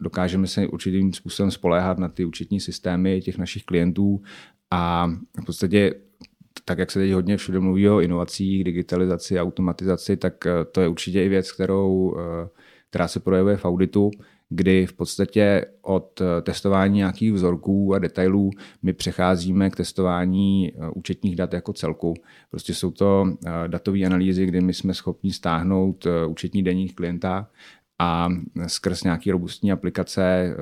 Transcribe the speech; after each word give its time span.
dokážeme 0.00 0.46
se 0.46 0.66
určitým 0.66 1.12
způsobem 1.12 1.50
spoléhat 1.50 1.98
na 1.98 2.08
ty 2.08 2.24
účetní 2.24 2.60
systémy 2.60 3.20
těch 3.20 3.38
našich 3.38 3.64
klientů 3.64 4.22
a 4.70 5.10
v 5.42 5.44
podstatě 5.46 5.94
tak 6.64 6.78
jak 6.78 6.90
se 6.90 6.98
teď 6.98 7.12
hodně 7.12 7.36
všude 7.36 7.60
mluví 7.60 7.88
o 7.88 8.00
inovacích, 8.00 8.64
digitalizaci, 8.64 9.40
automatizaci, 9.40 10.16
tak 10.16 10.46
eh, 10.46 10.64
to 10.72 10.80
je 10.80 10.88
určitě 10.88 11.24
i 11.24 11.28
věc, 11.28 11.52
kterou, 11.52 12.16
eh, 12.18 12.48
která 12.90 13.08
se 13.08 13.20
projevuje 13.20 13.56
v 13.56 13.64
auditu, 13.64 14.10
kdy 14.48 14.86
v 14.86 14.92
podstatě 14.92 15.64
od 15.82 16.20
eh, 16.20 16.42
testování 16.42 16.96
nějakých 16.96 17.32
vzorků 17.32 17.94
a 17.94 17.98
detailů 17.98 18.50
my 18.82 18.92
přecházíme 18.92 19.70
k 19.70 19.76
testování 19.76 20.72
účetních 20.94 21.36
dat 21.36 21.52
jako 21.52 21.72
celku. 21.72 22.14
Prostě 22.50 22.74
jsou 22.74 22.90
to 22.90 23.24
datové 23.66 24.04
analýzy, 24.04 24.46
kdy 24.46 24.60
my 24.60 24.74
jsme 24.74 24.94
schopni 24.94 25.32
stáhnout 25.32 26.06
účetní 26.28 26.62
deník 26.62 26.94
klienta 26.94 27.48
a 28.02 28.28
skrz 28.66 29.04
nějaký 29.04 29.30
robustní 29.30 29.72
aplikace 29.72 30.56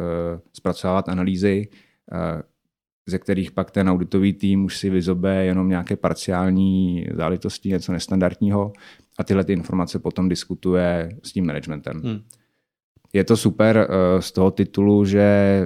zpracovat 0.52 1.08
analýzy, 1.08 1.68
ze 3.08 3.18
kterých 3.18 3.50
pak 3.50 3.70
ten 3.70 3.88
auditový 3.88 4.32
tým 4.32 4.64
už 4.64 4.78
si 4.78 4.90
vyzobe 4.90 5.44
jenom 5.44 5.68
nějaké 5.68 5.96
parciální 5.96 7.06
záležitosti, 7.14 7.68
něco 7.68 7.92
nestandardního 7.92 8.72
a 9.18 9.24
tyhle 9.24 9.44
ty 9.44 9.52
informace 9.52 9.98
potom 9.98 10.28
diskutuje 10.28 11.08
s 11.22 11.32
tím 11.32 11.46
managementem. 11.46 12.00
Hmm. 12.02 12.20
Je 13.12 13.24
to 13.24 13.36
super 13.36 13.88
uh, 13.90 14.20
z 14.20 14.32
toho 14.32 14.50
titulu, 14.50 15.04
že 15.04 15.60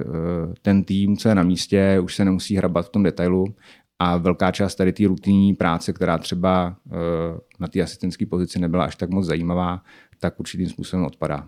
ten 0.61 0.83
tým, 0.83 1.17
co 1.17 1.29
je 1.29 1.35
na 1.35 1.43
místě, 1.43 1.99
už 2.03 2.15
se 2.15 2.25
nemusí 2.25 2.55
hrabat 2.55 2.85
v 2.85 2.89
tom 2.89 3.03
detailu 3.03 3.45
a 3.99 4.17
velká 4.17 4.51
část 4.51 4.75
tady 4.75 4.93
té 4.93 5.07
rutinní 5.07 5.53
práce, 5.53 5.93
která 5.93 6.17
třeba 6.17 6.75
na 7.59 7.67
té 7.67 7.81
asistentské 7.81 8.25
pozici 8.25 8.59
nebyla 8.59 8.85
až 8.85 8.95
tak 8.95 9.09
moc 9.09 9.25
zajímavá, 9.25 9.81
tak 10.19 10.39
určitým 10.39 10.69
způsobem 10.69 11.05
odpadá. 11.05 11.47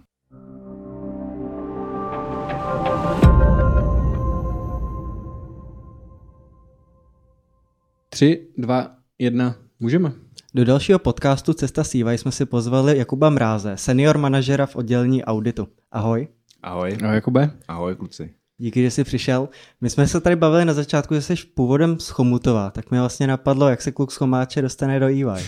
Tři, 8.16 8.48
dva, 8.58 8.92
jedna, 9.20 9.56
můžeme. 9.80 10.12
Do 10.54 10.66
dalšího 10.66 11.00
podcastu 11.00 11.54
Cesta 11.54 11.84
Sýva 11.84 12.12
jsme 12.12 12.32
si 12.32 12.46
pozvali 12.46 12.98
Jakuba 12.98 13.30
Mráze, 13.30 13.78
senior 13.78 14.18
manažera 14.18 14.66
v 14.66 14.76
oddělení 14.76 15.24
auditu. 15.24 15.68
Ahoj. 15.92 16.28
Ahoj. 16.64 16.98
Ahoj 17.04 17.16
Jakube. 17.16 17.52
Ahoj 17.68 17.96
kluci. 17.96 18.34
Díky, 18.58 18.82
že 18.82 18.92
jsi 18.92 19.04
přišel. 19.04 19.50
My 19.82 19.90
jsme 19.90 20.08
se 20.08 20.22
tady 20.22 20.36
bavili 20.36 20.66
na 20.66 20.74
začátku, 20.74 21.14
že 21.14 21.22
jsi 21.22 21.36
původem 21.36 22.00
z 22.00 22.10
Chomutova, 22.10 22.70
tak 22.70 22.92
mi 22.92 23.00
vlastně 23.00 23.28
napadlo, 23.28 23.70
jak 23.70 23.82
se 23.82 23.92
kluk 23.92 24.12
z 24.12 24.16
Chomáče 24.16 24.62
dostane 24.62 25.00
do 25.00 25.08
EY. 25.08 25.26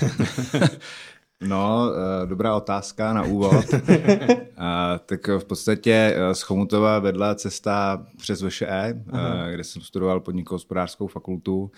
No, 1.42 1.92
eh, 1.94 2.28
dobrá 2.28 2.56
otázka 2.56 3.14
na 3.14 3.24
úvod. 3.24 3.66
tak 5.06 5.28
v 5.28 5.46
podstatě 5.46 6.16
eh, 6.16 6.36
z 6.36 6.42
Chomutova 6.42 7.00
vedla 7.00 7.36
cesta 7.36 8.06
přes 8.18 8.44
VŠE, 8.44 9.04
Aha. 9.12 9.52
kde 9.52 9.64
jsem 9.64 9.82
studoval 9.82 10.20
podnikohospodářskou 10.20 11.08
fakultu 11.08 11.72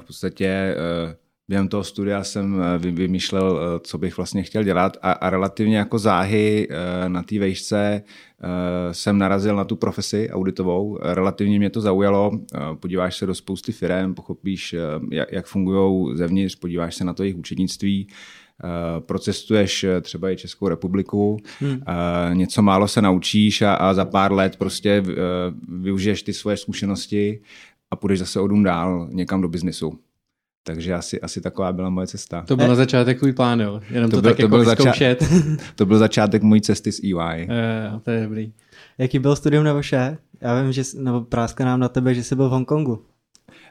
v 0.00 0.04
podstatě 0.04 0.46
eh, 0.46 1.16
během 1.48 1.68
toho 1.68 1.84
studia 1.84 2.24
jsem 2.24 2.62
eh, 2.62 2.78
vymýšlel, 2.78 3.60
eh, 3.60 3.80
co 3.82 3.98
bych 3.98 4.16
vlastně 4.16 4.42
chtěl 4.42 4.62
dělat 4.62 4.96
a, 5.02 5.12
a 5.12 5.30
relativně 5.30 5.78
jako 5.78 5.98
záhy 5.98 6.68
na 7.08 7.22
té 7.22 7.38
vejšce 7.38 8.02
jsem 8.92 9.18
narazil 9.18 9.56
na 9.56 9.64
tu 9.64 9.76
profesi 9.76 10.30
auditovou. 10.30 10.98
Relativně 11.02 11.58
mě 11.58 11.70
to 11.70 11.80
zaujalo. 11.80 12.30
Podíváš 12.80 13.16
se 13.16 13.26
do 13.26 13.34
spousty 13.34 13.72
firm, 13.72 14.14
pochopíš, 14.14 14.74
jak, 15.10 15.32
jak 15.32 15.46
fungují 15.46 16.16
zevnitř, 16.16 16.54
podíváš 16.54 16.94
se 16.94 17.04
na 17.04 17.14
to 17.14 17.22
jejich 17.22 17.36
účetnictví, 17.36 18.08
procestuješ 18.98 19.86
třeba 20.02 20.30
i 20.30 20.36
Českou 20.36 20.68
republiku, 20.68 21.36
hmm. 21.60 21.82
něco 22.32 22.62
málo 22.62 22.88
se 22.88 23.02
naučíš 23.02 23.62
a, 23.62 23.74
a 23.74 23.94
za 23.94 24.04
pár 24.04 24.32
let 24.32 24.56
prostě 24.56 25.02
využiješ 25.68 26.22
ty 26.22 26.32
svoje 26.32 26.56
zkušenosti 26.56 27.40
a 27.90 27.96
půjdeš 27.96 28.18
zase 28.18 28.40
odum 28.40 28.62
dál 28.62 29.08
někam 29.12 29.40
do 29.40 29.48
biznesu. 29.48 29.98
Takže 30.62 30.94
asi, 30.94 31.20
asi 31.20 31.40
taková 31.40 31.72
byla 31.72 31.90
moje 31.90 32.06
cesta. 32.06 32.44
To 32.48 32.56
byl 32.56 32.68
na 32.68 32.74
začátek 32.74 33.18
tvůj 33.18 33.32
plán, 33.32 33.60
jo? 33.60 33.80
Jenom 33.90 34.10
to, 34.10 34.16
to 34.16 34.22
byl, 34.22 34.30
tak 34.30 34.36
to 34.36 34.42
jako 34.42 34.56
byl 34.56 34.64
zača- 34.64 35.16
to 35.74 35.86
byl 35.86 35.98
začátek 35.98 36.42
mojí 36.42 36.60
cesty 36.60 36.92
z 36.92 37.00
EY. 37.04 37.46
Je, 37.50 37.92
to 38.02 38.10
je 38.10 38.22
dobrý. 38.22 38.52
Jaký 38.98 39.18
byl 39.18 39.36
studium 39.36 39.64
na 39.64 39.72
vaše? 39.72 40.18
Já 40.40 40.62
vím, 40.62 40.72
že 40.72 40.82
nebo 40.98 41.20
práska 41.20 41.64
nám 41.64 41.80
na 41.80 41.88
tebe, 41.88 42.14
že 42.14 42.24
jsi 42.24 42.36
byl 42.36 42.48
v 42.48 42.52
Hongkongu. 42.52 43.04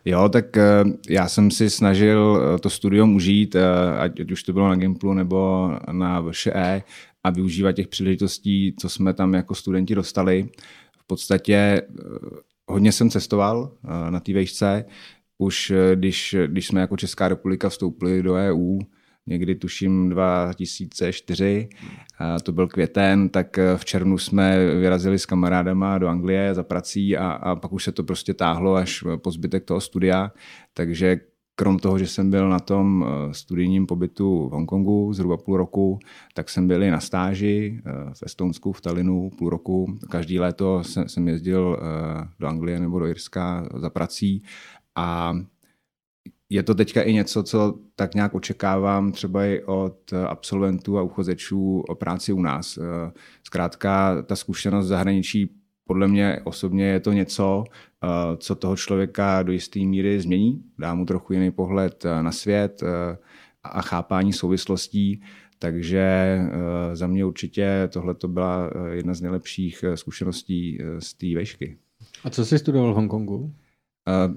Jo, 0.05 0.29
tak 0.29 0.57
eh, 0.57 0.83
já 1.09 1.29
jsem 1.29 1.51
si 1.51 1.69
snažil 1.69 2.41
eh, 2.55 2.59
to 2.59 2.69
studium 2.69 3.15
užít, 3.15 3.55
eh, 3.55 3.61
ať 3.99 4.31
už 4.31 4.43
to 4.43 4.53
bylo 4.53 4.69
na 4.69 4.75
Gimplu 4.75 5.13
nebo 5.13 5.71
na 5.91 6.21
VŠE 6.21 6.83
a 7.23 7.29
využívat 7.29 7.71
těch 7.71 7.87
příležitostí, 7.87 8.75
co 8.79 8.89
jsme 8.89 9.13
tam 9.13 9.33
jako 9.33 9.55
studenti 9.55 9.95
dostali. 9.95 10.49
V 10.99 11.07
podstatě 11.07 11.81
hodně 12.67 12.91
jsem 12.91 13.09
cestoval 13.09 13.71
eh, 13.83 14.11
na 14.11 14.19
té 14.19 14.33
vejšce. 14.33 14.85
Už 15.37 15.71
eh, 15.71 15.95
když, 15.95 16.35
když 16.47 16.67
jsme 16.67 16.81
jako 16.81 16.97
Česká 16.97 17.27
republika 17.27 17.69
vstoupili 17.69 18.23
do 18.23 18.33
EU, 18.33 18.79
někdy 19.27 19.55
tuším 19.55 20.09
2004, 20.09 21.69
a 22.19 22.39
to 22.39 22.51
byl 22.51 22.67
květen, 22.67 23.29
tak 23.29 23.57
eh, 23.57 23.77
v 23.77 23.85
červnu 23.85 24.17
jsme 24.17 24.75
vyrazili 24.75 25.19
s 25.19 25.25
kamarádama 25.25 25.97
do 25.97 26.07
Anglie 26.07 26.53
za 26.53 26.63
prací 26.63 27.17
a, 27.17 27.31
a 27.31 27.55
pak 27.55 27.71
už 27.71 27.83
se 27.83 27.91
to 27.91 28.03
prostě 28.03 28.33
táhlo 28.33 28.75
až 28.75 29.03
po 29.17 29.31
zbytek 29.31 29.65
toho 29.65 29.81
studia, 29.81 30.31
takže 30.73 31.19
krom 31.57 31.79
toho, 31.79 31.97
že 31.97 32.07
jsem 32.07 32.29
byl 32.29 32.49
na 32.49 32.59
tom 32.59 33.05
eh, 33.07 33.33
studijním 33.33 33.85
pobytu 33.85 34.49
v 34.49 34.51
Hongkongu 34.51 35.13
zhruba 35.13 35.37
půl 35.37 35.57
roku, 35.57 35.99
tak 36.33 36.49
jsem 36.49 36.67
byl 36.67 36.83
i 36.83 36.91
na 36.91 36.99
stáži 36.99 37.81
eh, 37.85 37.91
v 38.13 38.23
Estonsku, 38.23 38.71
v 38.71 38.81
Talinu 38.81 39.31
půl 39.37 39.49
roku. 39.49 39.97
Každý 40.09 40.39
léto 40.39 40.83
jsem, 40.83 41.27
jezdil 41.27 41.79
eh, 41.79 42.27
do 42.39 42.47
Anglie 42.47 42.79
nebo 42.79 42.99
do 42.99 43.07
Irska 43.07 43.69
za 43.75 43.89
prací 43.89 44.43
a 44.95 45.33
je 46.49 46.63
to 46.63 46.75
teďka 46.75 47.01
i 47.01 47.13
něco, 47.13 47.43
co 47.43 47.79
tak 47.95 48.15
nějak 48.15 48.35
očekávám 48.35 49.11
třeba 49.11 49.45
i 49.45 49.63
od 49.63 50.13
absolventů 50.27 50.97
a 50.97 51.01
uchozečů 51.01 51.79
o 51.79 51.95
práci 51.95 52.33
u 52.33 52.41
nás. 52.41 52.79
Zkrátka 53.43 54.21
ta 54.21 54.35
zkušenost 54.35 54.87
zahraničí 54.87 55.57
podle 55.87 56.07
mě 56.07 56.39
osobně 56.43 56.85
je 56.85 56.99
to 56.99 57.11
něco, 57.11 57.63
co 58.37 58.55
toho 58.55 58.75
člověka 58.75 59.43
do 59.43 59.51
jisté 59.51 59.79
míry 59.79 60.21
změní, 60.21 60.63
dá 60.79 60.95
mu 60.95 61.05
trochu 61.05 61.33
jiný 61.33 61.51
pohled 61.51 62.05
eh, 62.05 62.23
na 62.23 62.31
svět 62.31 62.83
eh, 62.83 63.17
a 63.63 63.81
chápání 63.81 64.33
souvislostí, 64.33 65.21
takže 65.59 66.37
za 66.93 67.07
mě 67.07 67.25
určitě 67.25 67.89
tohle 67.93 68.13
to 68.13 68.27
byla 68.27 68.69
jedna 68.91 69.13
z 69.13 69.21
nejlepších 69.21 69.85
zkušeností 69.95 70.79
z 70.99 71.13
té 71.13 71.35
vešky. 71.35 71.77
A 72.23 72.29
co 72.29 72.45
jsi 72.45 72.59
studoval 72.59 72.91
v 72.93 72.95
Hongkongu? 72.95 73.53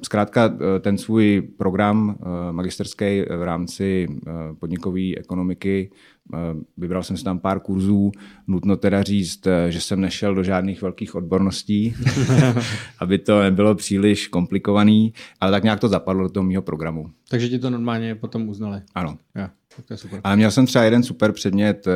Zkrátka 0.02 0.58
ten 0.80 0.98
svůj 0.98 1.42
program 1.58 2.18
magisterský 2.50 3.04
v 3.20 3.42
rámci 3.42 4.08
podnikové 4.58 5.14
ekonomiky 5.16 5.90
Eh, 5.90 6.19
vybral 6.76 7.02
jsem 7.02 7.16
si 7.16 7.24
tam 7.24 7.38
pár 7.38 7.60
kurzů, 7.60 8.12
nutno 8.46 8.76
teda 8.76 9.02
říct, 9.02 9.46
eh, 9.46 9.72
že 9.72 9.80
jsem 9.80 10.00
nešel 10.00 10.34
do 10.34 10.42
žádných 10.42 10.82
velkých 10.82 11.14
odborností, 11.14 11.94
aby 12.98 13.18
to 13.18 13.42
nebylo 13.42 13.74
příliš 13.74 14.28
komplikovaný, 14.28 15.12
ale 15.40 15.52
tak 15.52 15.64
nějak 15.64 15.80
to 15.80 15.88
zapadlo 15.88 16.22
do 16.22 16.28
toho 16.28 16.44
mého 16.44 16.62
programu. 16.62 17.10
Takže 17.28 17.48
ti 17.48 17.58
to 17.58 17.70
normálně 17.70 18.14
potom 18.14 18.48
uznali? 18.48 18.80
Ano. 18.94 19.18
Ja, 19.34 19.50
to 19.86 19.92
je 19.94 19.96
super. 19.96 20.20
Ale 20.24 20.36
měl 20.36 20.50
jsem 20.50 20.66
třeba 20.66 20.84
jeden 20.84 21.02
super 21.02 21.32
předmět, 21.32 21.86
eh, 21.86 21.92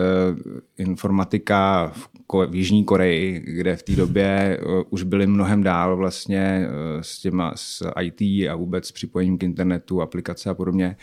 informatika 0.78 1.88
v, 1.94 2.08
Ko- 2.26 2.50
v 2.50 2.54
Jižní 2.54 2.84
Koreji, 2.84 3.40
kde 3.40 3.76
v 3.76 3.82
té 3.82 3.96
době 3.96 4.60
už 4.90 5.02
byli 5.02 5.26
mnohem 5.26 5.62
dál 5.62 5.96
vlastně 5.96 6.68
s 7.00 7.20
těma 7.20 7.52
s 7.56 7.90
IT 8.00 8.48
a 8.48 8.54
vůbec 8.54 8.86
s 8.86 8.92
připojením 8.92 9.38
k 9.38 9.42
internetu, 9.42 10.02
aplikace 10.02 10.50
a 10.50 10.54
podobně. 10.54 10.96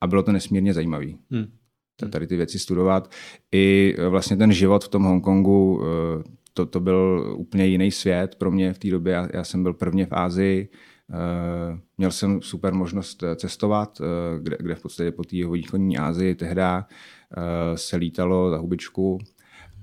A 0.00 0.06
bylo 0.06 0.22
to 0.22 0.32
nesmírně 0.32 0.74
zajímavé. 0.74 1.06
Hmm 1.30 1.58
tady 2.06 2.26
ty 2.26 2.36
věci 2.36 2.58
studovat. 2.58 3.10
I 3.52 3.94
e, 3.98 4.08
vlastně 4.08 4.36
ten 4.36 4.52
život 4.52 4.84
v 4.84 4.88
tom 4.88 5.02
Hongkongu, 5.02 5.82
e, 5.82 6.22
to, 6.54 6.66
to 6.66 6.80
byl 6.80 7.34
úplně 7.38 7.66
jiný 7.66 7.90
svět 7.90 8.34
pro 8.34 8.50
mě 8.50 8.72
v 8.72 8.78
té 8.78 8.90
době. 8.90 9.12
Já, 9.12 9.28
já 9.34 9.44
jsem 9.44 9.62
byl 9.62 9.74
prvně 9.74 10.06
v 10.06 10.12
Ázii, 10.12 10.68
e, 11.12 11.78
měl 11.98 12.10
jsem 12.10 12.42
super 12.42 12.74
možnost 12.74 13.24
cestovat, 13.36 14.00
kde, 14.38 14.56
kde 14.60 14.74
v 14.74 14.82
podstatě 14.82 15.12
po 15.12 15.24
té 15.24 15.36
východní 15.52 15.98
Ázii 15.98 16.34
tehda 16.34 16.86
se 17.74 17.96
lítalo 17.96 18.50
za 18.50 18.56
hubičku 18.56 19.18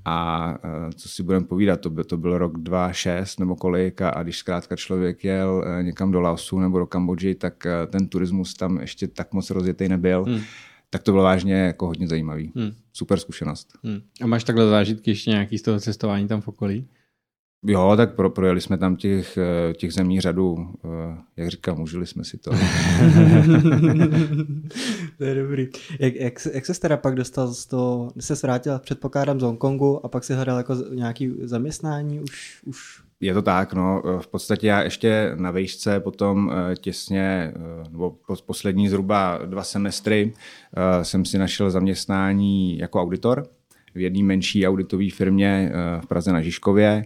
a 0.05 0.57
co 0.95 1.09
si 1.09 1.23
budeme 1.23 1.45
povídat, 1.45 1.81
to 1.81 1.89
byl, 1.89 2.03
to 2.03 2.17
byl 2.17 2.37
rok 2.37 2.57
2006 2.57 3.39
nebo 3.39 3.55
kolik 3.55 4.01
a, 4.01 4.09
a 4.09 4.23
když 4.23 4.37
zkrátka 4.37 4.75
člověk 4.75 5.23
jel 5.23 5.65
někam 5.81 6.11
do 6.11 6.21
Laosu 6.21 6.59
nebo 6.59 6.79
do 6.79 6.85
Kambodži, 6.85 7.35
tak 7.35 7.67
ten 7.87 8.07
turismus 8.07 8.53
tam 8.53 8.77
ještě 8.77 9.07
tak 9.07 9.33
moc 9.33 9.49
rozjetý 9.49 9.87
nebyl. 9.87 10.23
Hmm 10.23 10.41
tak 10.95 11.03
to 11.03 11.11
bylo 11.11 11.23
vážně 11.23 11.53
jako 11.53 11.87
hodně 11.87 12.07
zajímavý. 12.07 12.51
Hmm. 12.55 12.71
Super 12.93 13.19
zkušenost. 13.19 13.67
Hmm. 13.83 14.01
A 14.21 14.27
máš 14.27 14.43
takhle 14.43 14.69
zážitky 14.69 15.11
ještě 15.11 15.31
nějaký 15.31 15.57
z 15.57 15.61
toho 15.61 15.79
cestování 15.79 16.27
tam 16.27 16.41
v 16.41 16.47
okolí? 16.47 16.87
Jo, 17.65 17.93
tak 17.97 18.15
pro, 18.15 18.29
projeli 18.29 18.61
jsme 18.61 18.77
tam 18.77 18.95
těch, 18.95 19.37
eh, 19.37 19.73
těch 19.73 19.93
zemí 19.93 20.21
řadu, 20.21 20.57
eh, 20.85 21.17
jak 21.37 21.49
říkám, 21.49 21.81
užili 21.81 22.07
jsme 22.07 22.23
si 22.23 22.37
to. 22.37 22.51
to 25.17 25.23
je 25.23 25.35
dobrý. 25.35 25.67
Jak, 25.99 26.15
jak, 26.15 26.33
jak 26.53 26.65
se 26.65 26.79
teda 26.79 26.97
pak 26.97 27.15
dostal 27.15 27.53
z 27.53 27.65
toho, 27.65 28.11
se 28.19 28.35
vrátil 28.43 28.79
předpokládám 28.79 29.39
z 29.39 29.43
Hongkongu 29.43 30.05
a 30.05 30.09
pak 30.09 30.23
si 30.23 30.33
hledal 30.33 30.57
jako 30.57 30.75
nějaký 30.93 31.33
zaměstnání 31.41 32.19
už, 32.19 32.61
už 32.65 33.04
je 33.25 33.33
to 33.33 33.41
tak, 33.41 33.73
no. 33.73 34.03
V 34.19 34.27
podstatě 34.27 34.67
já 34.67 34.81
ještě 34.81 35.31
na 35.35 35.51
vejšce 35.51 35.99
potom 35.99 36.51
těsně, 36.79 37.53
nebo 37.91 38.15
poslední 38.45 38.89
zhruba 38.89 39.39
dva 39.45 39.63
semestry 39.63 40.33
jsem 41.01 41.25
si 41.25 41.37
našel 41.37 41.71
zaměstnání 41.71 42.77
jako 42.77 43.01
auditor 43.01 43.47
v 43.95 43.99
jedné 43.99 44.23
menší 44.23 44.67
auditové 44.67 45.09
firmě 45.09 45.71
v 46.01 46.07
Praze 46.07 46.31
na 46.31 46.41
Žižkově. 46.41 47.05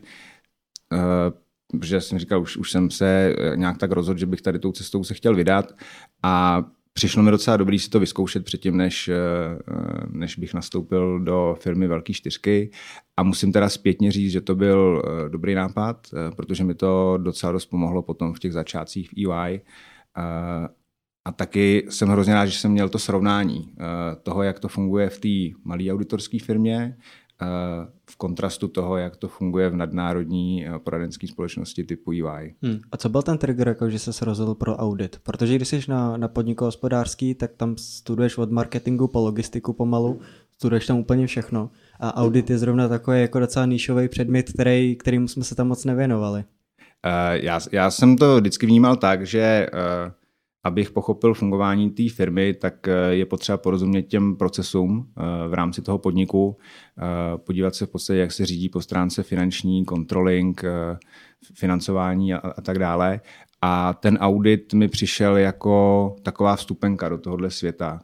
Eh, 0.94 1.32
protože 1.72 2.02
jsem 2.02 2.20
říkal, 2.20 2.42
už, 2.42 2.58
už 2.58 2.72
jsem 2.72 2.92
se 2.92 3.36
eh, 3.38 3.58
nějak 3.58 3.78
tak 3.78 3.92
rozhodl, 3.92 4.20
že 4.20 4.26
bych 4.26 4.42
tady 4.42 4.60
tou 4.60 4.72
cestou 4.72 5.04
se 5.04 5.14
chtěl 5.14 5.36
vydat 5.36 5.72
a 6.24 6.64
přišlo 7.00 7.24
mi 7.24 7.32
docela 7.32 7.58
dobrý 7.58 7.80
si 7.80 7.90
to 7.90 8.00
vyzkoušet 8.00 8.46
předtím, 8.46 8.78
než, 8.78 9.08
eh, 9.08 9.18
než 10.10 10.36
bych 10.36 10.54
nastoupil 10.54 11.20
do 11.20 11.58
firmy 11.60 11.88
Velký 11.88 12.14
čtyřky. 12.14 12.72
A 13.18 13.24
musím 13.24 13.52
teda 13.52 13.70
zpětně 13.70 14.12
říct, 14.12 14.32
že 14.32 14.42
to 14.42 14.56
byl 14.56 15.04
dobrý 15.30 15.56
nápad, 15.56 16.08
protože 16.36 16.64
mi 16.64 16.76
to 16.76 17.18
docela 17.18 17.52
dost 17.52 17.66
pomohlo 17.66 18.02
potom 18.02 18.34
v 18.34 18.40
těch 18.40 18.54
začátcích 18.54 19.10
v 19.10 19.14
EY. 19.18 19.62
A 21.26 21.32
taky 21.32 21.86
jsem 21.90 22.10
hrozně 22.10 22.34
rád, 22.34 22.46
že 22.46 22.60
jsem 22.60 22.72
měl 22.72 22.90
to 22.90 23.00
srovnání 23.00 23.74
toho, 24.24 24.44
jak 24.44 24.60
to 24.60 24.68
funguje 24.68 25.10
v 25.10 25.20
té 25.20 25.60
malé 25.64 25.92
auditorské 25.92 26.40
firmě 26.40 26.98
v 28.10 28.16
kontrastu 28.18 28.68
toho, 28.68 28.98
jak 28.98 29.18
to 29.18 29.28
funguje 29.28 29.70
v 29.70 29.76
nadnárodní 29.76 30.68
eh, 30.68 30.80
poradenské 30.80 31.28
společnosti 31.28 31.84
typu 31.84 32.12
EY. 32.12 32.56
Hmm. 32.62 32.80
A 32.92 32.98
co 32.98 33.10
byl 33.10 33.22
ten 33.22 33.38
trigger, 33.38 33.68
jako 33.68 33.90
že 33.90 34.00
se 34.00 34.26
rozhodl 34.26 34.56
pro 34.56 34.76
audit? 34.76 35.20
Protože 35.24 35.56
když 35.56 35.68
jsi 35.68 35.82
na, 35.88 36.18
na 36.18 36.28
podniku 36.28 36.66
hospodářský, 36.66 37.36
tak 37.36 37.52
tam 37.58 37.78
studuješ 37.78 38.38
od 38.38 38.52
marketingu 38.52 39.08
po 39.08 39.20
logistiku 39.20 39.74
pomalu, 39.74 40.20
studuješ 40.52 40.88
tam 40.88 40.98
úplně 40.98 41.28
všechno. 41.28 41.70
A 42.00 42.18
audit 42.18 42.50
je 42.50 42.58
zrovna 42.58 42.88
takový 42.88 43.22
jako 43.22 43.40
docela 43.40 43.66
níšový 43.66 44.08
předmět, 44.08 44.52
který, 44.52 44.96
kterým 44.96 45.28
jsme 45.28 45.44
se 45.44 45.56
tam 45.56 45.68
moc 45.68 45.86
nevěnovali. 45.86 46.44
Uh, 47.06 47.34
já, 47.34 47.60
já 47.72 47.92
jsem 47.92 48.18
to 48.18 48.38
vždycky 48.38 48.66
vnímal 48.66 48.96
tak, 48.96 49.26
že 49.26 49.68
uh, 49.74 50.12
abych 50.64 50.92
pochopil 50.92 51.34
fungování 51.34 51.90
té 51.90 52.04
firmy, 52.10 52.54
tak 52.54 52.88
eh, 52.88 52.92
je 53.10 53.26
potřeba 53.26 53.58
porozumět 53.58 54.02
těm 54.02 54.36
procesům 54.36 55.08
eh, 55.18 55.48
v 55.48 55.54
rámci 55.54 55.82
toho 55.82 55.98
podniku, 55.98 56.58
eh, 56.98 57.38
podívat 57.38 57.76
se 57.76 57.86
v 57.86 57.90
podstatě, 57.90 58.20
jak 58.20 58.32
se 58.32 58.46
řídí 58.46 58.70
po 58.70 58.82
stránce 58.82 59.24
finanční, 59.24 59.86
controlling, 59.86 60.64
financování 61.54 62.34
a, 62.34 62.38
a 62.38 62.62
tak 62.62 62.80
dále. 62.80 63.22
A 63.62 63.94
ten 63.94 64.18
audit 64.18 64.74
mi 64.74 64.88
přišel 64.88 65.38
jako 65.38 66.16
taková 66.24 66.56
vstupenka 66.56 67.10
do 67.10 67.18
tohohle 67.18 67.50
světa. 67.52 68.00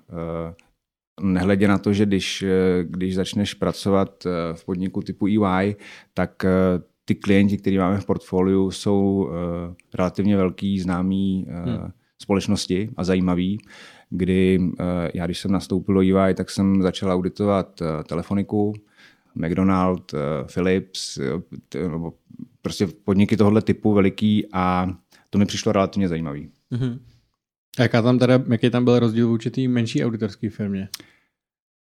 Nehledě 1.21 1.67
na 1.67 1.77
to, 1.77 1.93
že 1.93 2.05
když, 2.05 2.45
když 2.83 3.15
začneš 3.15 3.53
pracovat 3.53 4.27
v 4.53 4.65
podniku 4.65 5.01
typu 5.01 5.27
EY, 5.27 5.75
tak 6.13 6.45
ty 7.05 7.15
klienti, 7.15 7.57
který 7.57 7.77
máme 7.77 7.97
v 7.97 8.05
portfoliu, 8.05 8.71
jsou 8.71 9.29
relativně 9.93 10.37
velký, 10.37 10.79
známý 10.79 11.47
hmm 11.49 11.91
společnosti 12.21 12.89
a 12.97 13.03
zajímavý, 13.03 13.57
kdy 14.09 14.59
eh, 14.79 14.83
já, 15.13 15.25
když 15.25 15.39
jsem 15.39 15.51
nastoupil 15.51 15.95
do 15.95 16.01
EY, 16.01 16.33
tak 16.33 16.49
jsem 16.49 16.81
začal 16.81 17.11
auditovat 17.11 17.81
eh, 17.81 18.03
telefoniku, 18.03 18.73
McDonald, 19.35 20.13
eh, 20.13 20.17
Philips, 20.53 21.19
prostě 22.61 22.87
podniky 22.87 23.37
tohoto 23.37 23.61
typu 23.61 23.93
veliký 23.93 24.47
a 24.53 24.87
to 25.29 25.37
mi 25.37 25.45
přišlo 25.45 25.71
relativně 25.71 26.07
zajímavý. 26.07 26.49
Mm-hmm. 26.71 26.99
A 27.77 27.81
jaká 27.81 28.01
tam 28.01 28.19
teda, 28.19 28.43
jaký 28.49 28.69
tam 28.69 28.83
byl 28.83 28.99
rozdíl 28.99 29.27
v 29.27 29.31
určitý 29.31 29.67
menší 29.67 30.05
auditorské 30.05 30.49
firmě? 30.49 30.89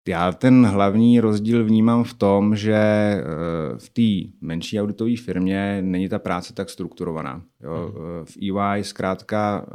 Já 0.07 0.31
ten 0.31 0.65
hlavní 0.65 1.19
rozdíl 1.19 1.65
vnímám 1.65 2.04
v 2.04 2.13
tom, 2.13 2.56
že 2.56 2.77
v 3.77 3.89
té 3.89 4.31
menší 4.42 4.81
auditové 4.81 5.15
firmě 5.15 5.81
není 5.81 6.09
ta 6.09 6.19
práce 6.19 6.54
tak 6.54 6.69
strukturovaná. 6.69 7.42
Jo? 7.63 7.94
Mm. 7.95 8.25
V 8.25 8.38
EY 8.42 8.83
zkrátka 8.83 9.65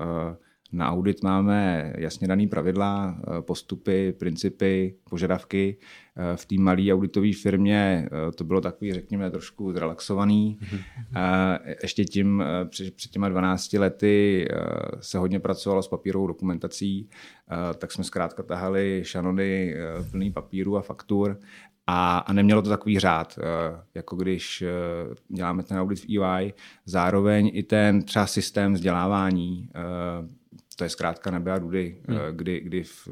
na 0.72 0.90
audit 0.90 1.22
máme 1.22 1.92
jasně 1.98 2.28
daný 2.28 2.46
pravidla, 2.46 3.16
eh, 3.20 3.42
postupy, 3.42 4.12
principy, 4.12 4.94
požadavky. 5.10 5.76
Eh, 6.16 6.36
v 6.36 6.46
té 6.46 6.54
malé 6.58 6.92
auditové 6.92 7.32
firmě 7.42 8.08
eh, 8.12 8.32
to 8.32 8.44
bylo 8.44 8.60
takový, 8.60 8.92
řekněme, 8.92 9.30
trošku 9.30 9.72
zrelaxovaný. 9.72 10.58
Ještě 11.82 12.04
tím 12.04 12.44
před, 12.68 12.94
těma 12.96 13.28
12 13.28 13.78
lety 13.78 14.48
se 15.00 15.18
hodně 15.18 15.40
pracovalo 15.40 15.82
s 15.82 15.88
papírovou 15.88 16.26
dokumentací, 16.26 17.08
tak 17.78 17.92
jsme 17.92 18.04
zkrátka 18.04 18.42
tahali 18.42 19.00
šanony 19.04 19.74
plný 20.10 20.32
papíru 20.32 20.76
a 20.76 20.82
faktur 20.82 21.40
a, 21.86 22.18
a 22.18 22.32
nemělo 22.32 22.62
to 22.62 22.68
takový 22.68 22.98
řád, 22.98 23.38
jako 23.94 24.16
když 24.16 24.64
děláme 25.28 25.62
ten 25.62 25.78
audit 25.78 26.00
v 26.00 26.18
EY. 26.18 26.54
Zároveň 26.84 27.50
i 27.54 27.62
ten 27.62 28.02
třeba 28.02 28.26
systém 28.26 28.74
vzdělávání 28.74 29.68
to 30.76 30.84
je 30.84 30.90
zkrátka 30.90 31.30
nebe 31.30 31.52
a 31.52 31.58
dudy, 31.58 31.96
hmm. 32.08 32.18
Eh, 32.18 32.32
kdy, 32.32 32.60
kdy, 32.60 32.82
v, 32.82 33.08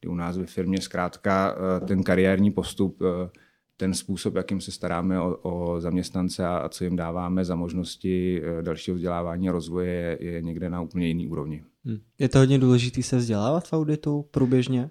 kdy 0.00 0.08
u 0.08 0.14
nás 0.14 0.38
ve 0.38 0.46
firmě 0.46 0.80
zkrátka 0.80 1.56
eh, 1.56 1.86
ten 1.86 2.02
kariérní 2.02 2.50
postup, 2.50 3.02
eh, 3.02 3.30
ten 3.76 3.94
způsob, 3.94 4.34
jakým 4.34 4.60
se 4.60 4.72
staráme 4.72 5.20
o, 5.20 5.36
o 5.36 5.80
zaměstnance 5.80 6.46
a, 6.46 6.56
a 6.56 6.68
co 6.68 6.84
jim 6.84 6.96
dáváme 6.96 7.44
za 7.44 7.54
možnosti 7.54 8.42
dalšího 8.62 8.94
vzdělávání 8.94 9.48
a 9.48 9.52
rozvoje, 9.52 10.18
je, 10.20 10.32
je 10.32 10.42
někde 10.42 10.70
na 10.70 10.80
úplně 10.80 11.06
jiný 11.06 11.26
úrovni. 11.26 11.64
Hmm. 11.84 12.00
Je 12.18 12.28
to 12.28 12.38
hodně 12.38 12.58
důležité 12.58 13.02
se 13.02 13.16
vzdělávat 13.16 13.68
v 13.68 13.72
auditu 13.72 14.28
průběžně? 14.30 14.90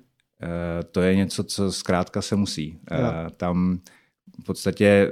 To 0.92 1.01
je 1.01 1.16
něco, 1.16 1.44
co 1.44 1.72
zkrátka 1.72 2.22
se 2.22 2.36
musí. 2.36 2.80
Ja. 2.92 3.30
Tam 3.38 3.80
v 4.42 4.44
podstatě 4.46 5.12